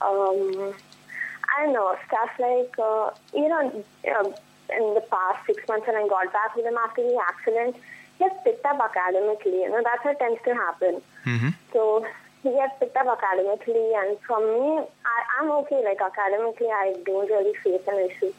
um, 0.00 0.74
I 1.56 1.64
don't 1.64 1.72
know, 1.72 1.96
stuff 2.06 2.30
like, 2.38 2.74
uh, 2.78 3.10
you 3.34 3.48
know, 3.48 3.84
uh, 4.04 4.28
in 4.76 4.94
the 4.94 5.04
past 5.10 5.46
six 5.46 5.62
months 5.68 5.86
when 5.86 5.96
I 5.96 6.06
got 6.08 6.32
back 6.32 6.54
with 6.56 6.66
him 6.66 6.76
after 6.76 7.02
the 7.02 7.18
accident, 7.28 7.76
he 8.18 8.24
has 8.24 8.32
picked 8.44 8.64
up 8.66 8.80
academically, 8.80 9.62
you 9.62 9.70
know, 9.70 9.80
that's 9.82 10.04
what 10.04 10.18
tends 10.18 10.40
to 10.44 10.54
happen. 10.54 11.02
Mm-hmm. 11.24 11.48
So 11.72 12.06
he 12.42 12.58
has 12.58 12.70
picked 12.78 12.96
up 12.96 13.06
academically, 13.06 13.92
and 13.94 14.18
from 14.26 14.42
me, 14.42 14.84
I, 15.04 15.40
I'm 15.40 15.50
okay, 15.62 15.82
like 15.84 16.00
academically, 16.00 16.68
I 16.68 16.94
don't 17.04 17.30
really 17.30 17.54
face 17.62 17.80
an 17.86 18.10
issue. 18.10 18.32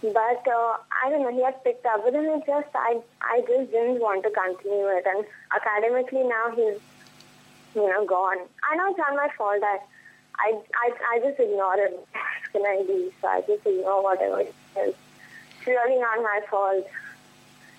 But 0.00 0.46
uh, 0.46 0.76
I 1.02 1.10
don't 1.10 1.22
know, 1.22 1.32
he 1.32 1.42
has 1.42 1.54
picked 1.64 1.84
up, 1.86 2.04
but 2.04 2.12
then 2.12 2.24
it 2.26 2.46
just, 2.46 2.68
I, 2.74 3.00
I 3.20 3.40
just 3.40 3.72
didn't 3.72 4.00
want 4.00 4.22
to 4.22 4.30
continue 4.30 4.86
it. 4.86 5.04
And 5.06 5.24
academically 5.52 6.22
now 6.22 6.50
he's, 6.50 6.80
you 7.74 7.88
know, 7.88 8.06
gone. 8.06 8.38
I 8.70 8.76
know 8.76 8.90
it's 8.90 8.98
not 8.98 9.16
my 9.16 9.28
fault. 9.36 9.60
I, 9.62 9.78
I, 10.38 10.60
I, 10.84 10.92
I 11.14 11.18
just 11.18 11.40
ignore 11.40 11.74
it. 11.78 11.92
What 12.52 12.52
can 12.52 12.62
I 12.64 12.84
do? 12.86 13.12
So 13.20 13.28
I 13.28 13.40
just 13.40 13.66
ignore 13.66 14.02
whatever 14.02 14.40
it 14.40 14.54
is. 14.76 14.94
It's 15.58 15.66
really 15.66 16.00
not 16.00 16.18
my 16.18 16.40
fault. 16.48 16.86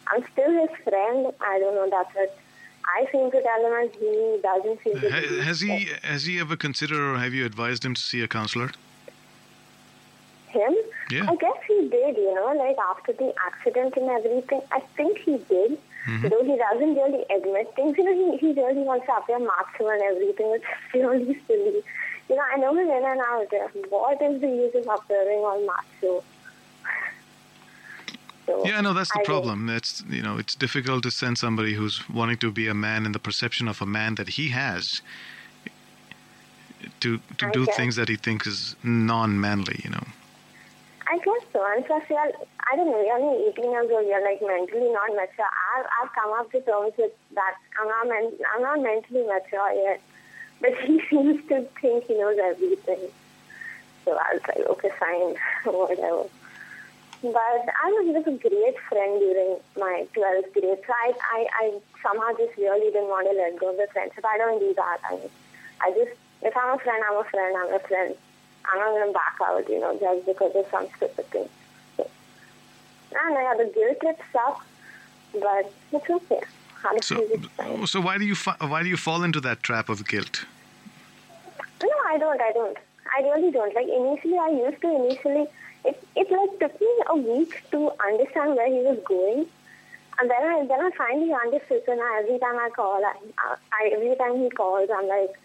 I'm 0.07 0.23
still 0.33 0.51
his 0.51 0.77
friend. 0.83 1.33
I 1.39 1.59
don't 1.59 1.75
know. 1.75 1.89
That's 1.89 2.13
what 2.13 2.37
I 2.85 3.05
seem 3.11 3.31
to 3.31 3.41
tell 3.41 3.65
him, 3.65 3.73
and 3.79 3.91
he 3.95 4.39
doesn't 4.43 4.83
seem 4.83 4.99
to. 4.99 5.09
Ha- 5.09 5.43
has 5.43 5.61
he 5.61 5.89
has 6.03 6.25
he 6.25 6.39
ever 6.39 6.55
considered, 6.57 6.99
or 6.99 7.17
have 7.17 7.33
you 7.33 7.45
advised 7.45 7.85
him 7.85 7.95
to 7.95 8.01
see 8.01 8.21
a 8.21 8.27
counselor? 8.27 8.71
Him? 10.49 10.73
Yeah. 11.11 11.29
I 11.29 11.35
guess 11.35 11.57
he 11.67 11.87
did. 11.89 12.17
You 12.17 12.33
know, 12.35 12.53
like 12.57 12.77
after 12.89 13.13
the 13.13 13.33
accident 13.47 13.95
and 13.97 14.09
everything. 14.09 14.61
I 14.71 14.79
think 14.97 15.19
he 15.19 15.37
did. 15.49 15.77
Mm-hmm. 16.07 16.27
Though 16.29 16.43
he 16.43 16.57
doesn't 16.57 16.95
really 16.95 17.23
admit 17.29 17.73
things. 17.75 17.97
You 17.97 18.03
know, 18.03 18.31
he, 18.31 18.37
he 18.37 18.53
really 18.53 18.81
wants 18.81 19.05
to 19.05 19.13
appear 19.15 19.37
macho 19.39 19.87
and 19.89 20.01
everything. 20.01 20.55
It's 20.55 20.93
really 20.93 21.37
silly. 21.45 21.83
You 22.29 22.35
know, 22.35 22.43
I 22.53 22.57
know 22.57 22.71
him 22.73 22.89
in 22.89 23.03
and 23.05 23.19
out. 23.21 23.47
What 23.89 24.21
is 24.21 24.41
the 24.41 24.47
use 24.47 24.75
of 24.75 24.87
appearing 24.87 25.39
all 25.39 25.65
macho? 25.65 26.23
So, 28.45 28.65
Yeah, 28.65 28.81
no, 28.81 28.93
that's 28.93 29.11
the 29.11 29.19
I 29.19 29.23
problem. 29.23 29.67
That's 29.67 30.03
you 30.09 30.23
know, 30.23 30.37
it's 30.37 30.55
difficult 30.55 31.03
to 31.03 31.11
send 31.11 31.37
somebody 31.37 31.73
who's 31.73 32.07
wanting 32.09 32.37
to 32.37 32.51
be 32.51 32.67
a 32.67 32.73
man 32.73 33.05
in 33.05 33.11
the 33.11 33.19
perception 33.19 33.67
of 33.67 33.81
a 33.81 33.85
man 33.85 34.15
that 34.15 34.29
he 34.29 34.49
has 34.49 35.01
to 37.01 37.19
to 37.37 37.51
do 37.51 37.63
Okay. 37.63 37.71
things 37.73 37.95
that 37.97 38.09
he 38.09 38.15
thinks 38.15 38.47
is 38.47 38.75
non-manly. 38.83 39.81
You 39.83 39.91
know. 39.91 40.05
I 41.09 41.17
guess 41.17 41.41
so. 41.51 41.65
And 41.65 41.83
plus, 41.85 42.03
we 42.07 42.15
are, 42.15 42.31
I 42.71 42.75
don't 42.75 42.85
know, 42.85 42.99
we 42.99 43.09
are 43.09 43.17
only 43.17 43.47
18 43.49 43.71
years 43.71 43.89
old. 43.89 44.05
We 44.05 44.13
are 44.13 44.21
like 44.21 44.41
mentally 44.41 44.93
not 44.93 45.09
mature. 45.09 45.49
I've, 45.73 45.85
I've 45.97 46.13
come 46.13 46.33
up 46.33 46.51
to 46.51 46.61
terms 46.61 46.93
with 46.97 47.11
that. 47.33 47.55
I'm 47.81 47.87
not, 47.87 48.07
men, 48.07 48.31
I'm 48.53 48.61
not 48.61 48.81
mentally 48.81 49.25
mature 49.25 49.73
yet. 49.73 50.01
But 50.61 50.75
he 50.85 51.01
seems 51.09 51.41
to 51.49 51.65
think 51.81 52.05
he 52.05 52.13
knows 52.13 52.37
everything. 52.37 53.09
So 54.05 54.13
I 54.13 54.37
was 54.37 54.41
like, 54.47 54.67
okay, 54.69 54.91
fine, 54.99 55.35
whatever. 55.73 56.29
But 57.21 57.33
I 57.33 57.87
was 57.89 58.13
just 58.13 58.27
a 58.27 58.49
great 58.49 58.77
friend 58.87 59.19
during 59.19 59.57
my 59.77 60.05
12th 60.13 60.53
grade. 60.53 60.77
So 60.85 60.93
I, 60.93 61.13
I, 61.33 61.47
I 61.53 61.79
somehow 62.03 62.37
just 62.37 62.55
really 62.55 62.91
didn't 62.91 63.09
want 63.09 63.27
to 63.27 63.35
let 63.35 63.59
go 63.59 63.71
of 63.71 63.77
the 63.77 63.87
friendship. 63.91 64.23
I 64.23 64.37
don't 64.37 64.59
do 64.59 64.73
that. 64.75 64.99
I, 65.09 65.15
mean, 65.15 65.29
I 65.81 65.91
just, 65.91 66.15
if 66.43 66.55
I'm 66.55 66.77
a 66.77 66.79
friend, 66.79 67.03
I'm 67.09 67.17
a 67.17 67.23
friend, 67.25 67.57
I'm 67.57 67.73
a 67.73 67.79
friend. 67.79 68.15
I'm 68.71 68.79
not 68.79 68.89
going 68.91 69.07
to 69.07 69.13
back 69.13 69.35
out, 69.41 69.69
you 69.69 69.79
know, 69.79 69.97
just 69.99 70.25
because 70.25 70.55
of 70.55 70.65
some 70.69 70.87
stupid 70.97 71.25
thing. 71.27 71.49
So, 71.97 72.09
I 73.19 73.29
know, 73.31 73.39
yeah, 73.39 73.53
the 73.57 73.71
guilt 73.73 73.99
trip 73.99 74.19
sucks, 74.31 74.65
but 75.33 75.71
it's 75.91 76.09
okay. 76.09 76.41
So, 77.01 77.17
it's 77.17 77.45
fine. 77.47 77.87
so 77.87 77.99
why 77.99 78.17
do 78.17 78.25
you 78.25 78.35
fa- 78.35 78.55
why 78.61 78.83
do 78.83 78.89
you 78.89 78.95
fall 78.95 79.23
into 79.23 79.41
that 79.41 79.63
trap 79.63 79.89
of 79.89 80.07
guilt? 80.07 80.45
No, 81.81 81.89
I 82.07 82.17
don't. 82.17 82.39
I 82.39 82.51
don't. 82.53 82.77
I 83.17 83.21
really 83.21 83.51
don't. 83.51 83.73
Like 83.75 83.87
initially, 83.87 84.37
I 84.37 84.49
used 84.49 84.81
to 84.81 84.95
initially. 84.95 85.47
It 85.83 86.01
it 86.15 86.31
like 86.31 86.59
took 86.59 86.79
me 86.79 86.87
a 87.07 87.15
week 87.17 87.63
to 87.71 87.91
understand 88.05 88.55
where 88.55 88.67
he 88.67 88.79
was 88.79 88.99
going, 89.05 89.45
and 90.19 90.29
then 90.29 90.41
I 90.41 90.65
then 90.67 90.79
I 90.79 90.89
finally 90.97 91.33
understood. 91.33 91.83
So 91.85 91.95
now 91.95 92.19
every 92.19 92.39
time 92.39 92.57
I 92.57 92.69
call, 92.69 93.03
I, 93.03 93.55
I 93.73 93.89
every 93.93 94.15
time 94.15 94.39
he 94.41 94.49
calls, 94.49 94.89
I'm 94.93 95.07
like, 95.07 95.37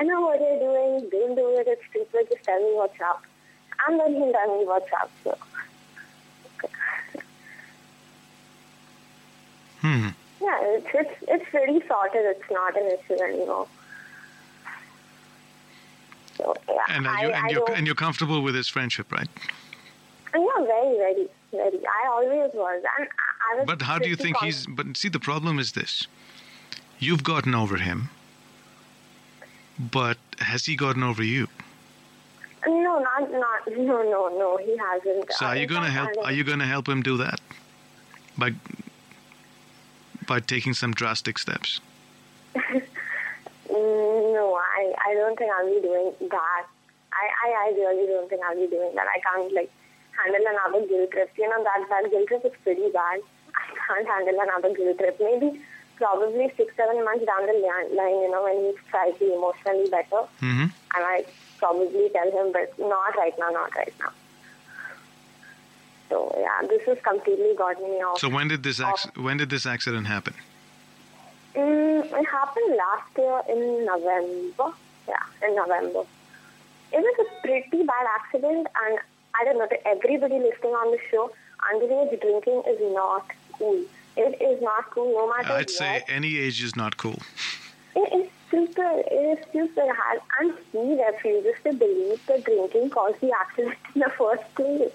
I 0.00 0.04
know 0.04 0.20
what 0.22 0.40
you're 0.40 0.58
doing. 0.58 1.08
Don't 1.10 1.34
do 1.36 1.58
it. 1.58 1.66
It's 1.68 1.82
stupid. 1.90 2.28
Just 2.30 2.44
tell 2.44 2.58
me 2.58 2.74
what's 2.74 3.00
up. 3.00 3.22
And 3.88 3.98
then 4.00 4.14
he 4.14 4.32
tell 4.32 4.58
me 4.58 4.64
what's 4.64 4.90
up. 5.00 5.10
So 5.24 5.36
Hmm. 9.80 10.08
yeah, 10.40 10.58
it's 10.62 10.86
it's 10.94 11.10
it's 11.28 11.44
pretty 11.50 11.80
sorted. 11.88 12.24
It's 12.24 12.50
not 12.50 12.76
an 12.80 12.86
issue 12.86 13.20
anymore. 13.22 13.66
So 16.36 16.54
yeah, 16.68 16.74
And, 16.88 17.08
I, 17.08 17.22
you, 17.22 17.30
and 17.32 17.46
I 17.46 17.50
you're 17.50 17.66
don't. 17.66 17.76
and 17.78 17.86
you're 17.86 17.96
comfortable 17.96 18.42
with 18.42 18.54
his 18.54 18.68
friendship, 18.68 19.10
right? 19.12 19.28
Yeah, 20.34 20.40
very, 20.64 20.96
very, 20.96 21.28
very. 21.50 21.80
I 21.84 22.08
always 22.08 22.50
was. 22.54 22.82
And 22.98 23.08
I, 23.08 23.52
I 23.54 23.58
was 23.58 23.66
But 23.66 23.82
how 23.82 23.98
do 23.98 24.08
you 24.08 24.16
think 24.16 24.38
he's? 24.38 24.66
But 24.66 24.96
see, 24.96 25.08
the 25.08 25.20
problem 25.20 25.58
is 25.58 25.72
this: 25.72 26.06
you've 27.00 27.24
gotten 27.24 27.54
over 27.54 27.76
him, 27.78 28.10
but 29.78 30.18
has 30.38 30.66
he 30.66 30.76
gotten 30.76 31.02
over 31.02 31.22
you? 31.22 31.48
No, 32.66 32.98
not 32.98 33.30
not, 33.30 33.66
no, 33.76 34.02
no, 34.02 34.28
no, 34.38 34.56
he 34.58 34.76
hasn't. 34.76 35.32
So 35.32 35.46
are 35.46 35.56
you 35.56 35.66
gonna 35.66 35.90
help? 35.90 36.10
Are 36.24 36.32
you 36.32 36.44
gonna 36.44 36.66
help 36.66 36.88
him 36.88 37.02
do 37.02 37.16
that 37.18 37.40
by 38.38 38.52
by 40.26 40.40
taking 40.40 40.74
some 40.74 40.92
drastic 40.92 41.38
steps? 41.38 41.80
No, 43.72 44.58
I, 44.60 44.92
I 45.06 45.14
don't 45.14 45.38
think 45.38 45.50
I'll 45.50 45.66
be 45.66 45.80
doing 45.80 46.12
that. 46.28 46.64
I, 47.12 47.24
I, 47.44 47.48
I 47.64 47.72
really 47.72 48.06
don't 48.06 48.28
think 48.28 48.42
I'll 48.42 48.54
be 48.56 48.66
doing 48.66 48.92
that. 48.96 49.06
I 49.08 49.18
can't 49.20 49.52
like 49.54 49.70
handle 50.12 50.44
another 50.44 50.86
guilt 50.86 51.10
trip. 51.10 51.30
You 51.38 51.48
know 51.48 51.64
that 51.64 51.86
that 51.88 52.10
guilt 52.10 52.28
trip 52.28 52.44
is 52.44 52.52
pretty 52.62 52.90
bad. 52.90 53.20
I 53.90 54.04
can't 54.04 54.08
handle 54.08 54.42
another 54.42 54.74
guilt 54.74 54.98
trip. 54.98 55.16
Maybe 55.20 55.60
probably 56.06 56.50
six, 56.56 56.74
seven 56.76 57.04
months 57.04 57.24
down 57.24 57.46
the 57.46 57.56
line, 57.62 58.16
you 58.24 58.30
know, 58.32 58.42
when 58.42 58.56
he's 58.64 58.80
slightly 58.90 59.32
emotionally 59.38 59.88
better, 59.88 60.22
Mm-hmm. 60.40 60.66
I 60.94 60.98
might 61.08 61.28
probably 61.58 62.08
tell 62.16 62.30
him, 62.38 62.52
but 62.52 62.68
not 62.78 63.16
right 63.16 63.32
now, 63.38 63.50
not 63.50 63.74
right 63.76 63.94
now. 64.00 64.10
So 66.08 66.16
yeah, 66.38 66.66
this 66.68 66.82
has 66.88 66.98
completely 67.10 67.54
got 67.56 67.80
me 67.80 68.02
off. 68.06 68.18
So 68.18 68.28
when 68.28 68.48
did 68.48 68.62
this 68.64 68.80
ac- 68.80 69.10
when 69.26 69.36
did 69.38 69.48
this 69.48 69.64
accident 69.64 70.06
happen? 70.08 70.34
Mm, 71.54 72.04
it 72.20 72.26
happened 72.38 72.70
last 72.84 73.10
year 73.16 73.38
in 73.54 73.86
November. 73.86 74.68
Yeah, 75.08 75.46
in 75.48 75.54
November. 75.54 76.02
It 76.92 77.00
was 77.06 77.16
a 77.26 77.40
pretty 77.46 77.82
bad 77.92 78.06
accident, 78.18 78.66
and 78.84 78.98
I 79.38 79.44
don't 79.44 79.58
know, 79.58 79.66
to 79.66 79.88
everybody 79.88 80.38
listening 80.38 80.74
on 80.82 80.90
the 80.94 80.98
show, 81.10 81.30
underage 81.72 82.20
drinking 82.20 82.62
is 82.68 82.78
not 82.92 83.26
cool. 83.58 83.80
It 84.16 84.40
is 84.42 84.62
not 84.62 84.90
cool, 84.90 85.12
no 85.12 85.28
matter 85.34 85.52
I'd 85.52 85.70
say 85.70 86.00
what. 86.00 86.04
any 86.08 86.36
age 86.38 86.62
is 86.62 86.76
not 86.76 86.96
cool. 86.96 87.18
It 87.96 88.12
is 88.12 88.30
stupid. 88.48 89.04
It 89.10 89.38
is 89.38 89.46
stupid. 89.48 89.84
And 89.84 90.20
and 90.40 90.58
he 90.72 91.02
refuses 91.02 91.54
to 91.64 91.72
believe 91.72 92.24
that 92.26 92.44
drinking 92.44 92.90
caused 92.90 93.20
the 93.20 93.32
accident 93.32 93.76
in 93.94 94.00
the 94.00 94.10
first 94.10 94.54
place. 94.54 94.92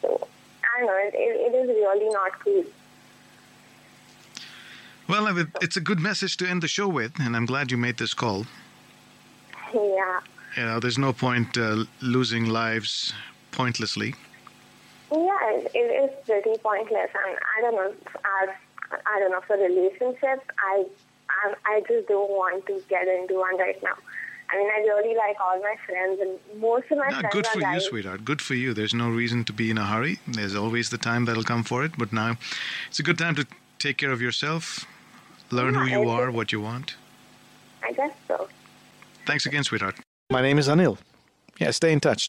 So, 0.00 0.28
I 0.74 0.80
don't 0.80 0.86
know, 0.88 0.96
it, 0.96 1.14
it, 1.14 1.54
it 1.54 1.56
is 1.56 1.68
really 1.68 2.08
not 2.08 2.38
cool. 2.40 2.64
Well, 5.08 5.46
it's 5.60 5.76
a 5.76 5.80
good 5.80 6.00
message 6.00 6.36
to 6.38 6.48
end 6.48 6.62
the 6.62 6.68
show 6.68 6.88
with, 6.88 7.12
and 7.20 7.36
I'm 7.36 7.46
glad 7.46 7.70
you 7.70 7.76
made 7.76 7.98
this 7.98 8.14
call. 8.14 8.46
Yeah. 9.74 10.20
You 10.56 10.64
know, 10.64 10.80
there's 10.80 10.98
no 10.98 11.12
point 11.12 11.56
uh, 11.56 11.84
losing 12.00 12.46
lives 12.46 13.12
pointlessly. 13.50 14.14
Yeah, 15.12 15.38
it, 15.58 15.70
it 15.74 15.78
is 16.04 16.10
pretty 16.24 16.56
pointless, 16.62 17.10
and 17.26 17.36
I 17.56 17.60
don't 17.60 17.74
know. 17.74 17.94
As 18.42 18.48
I 19.06 19.18
don't 19.20 19.30
know 19.30 19.40
for 19.46 19.56
relationships, 19.56 20.44
I 20.58 20.84
I, 21.28 21.54
I 21.66 21.80
just 21.88 22.08
don't 22.08 22.30
want 22.30 22.66
to 22.66 22.82
get 22.88 23.06
into 23.08 23.34
one 23.34 23.58
right 23.58 23.80
now. 23.82 23.94
I 24.50 24.58
mean, 24.58 24.70
I 24.70 24.80
really 24.80 25.16
like 25.16 25.36
all 25.40 25.58
my 25.60 25.76
friends, 25.86 26.20
and 26.20 26.60
most 26.60 26.90
of 26.90 26.98
my 26.98 27.08
No, 27.08 27.20
friends 27.20 27.32
good 27.32 27.46
are 27.46 27.50
for 27.50 27.58
you, 27.58 27.64
guys. 27.64 27.84
sweetheart. 27.86 28.24
Good 28.24 28.42
for 28.42 28.54
you. 28.54 28.74
There's 28.74 28.92
no 28.92 29.08
reason 29.08 29.44
to 29.44 29.52
be 29.52 29.70
in 29.70 29.78
a 29.78 29.86
hurry. 29.86 30.18
There's 30.26 30.54
always 30.54 30.90
the 30.90 30.98
time 30.98 31.24
that'll 31.24 31.44
come 31.44 31.62
for 31.62 31.84
it. 31.84 31.92
But 31.96 32.12
now, 32.12 32.36
it's 32.88 32.98
a 32.98 33.02
good 33.02 33.16
time 33.18 33.34
to 33.36 33.46
take 33.78 33.96
care 33.96 34.10
of 34.12 34.20
yourself, 34.20 34.84
learn 35.50 35.74
who 35.74 35.86
you 35.86 36.08
are, 36.08 36.30
what 36.30 36.52
you 36.52 36.60
want. 36.60 36.96
I 37.82 37.92
guess 37.92 38.12
so. 38.28 38.48
Thanks 39.26 39.46
again, 39.46 39.64
sweetheart. 39.64 39.96
My 40.30 40.42
name 40.42 40.58
is 40.58 40.68
Anil. 40.68 40.98
Yeah, 41.58 41.70
stay 41.70 41.92
in 41.92 42.00
touch. 42.00 42.28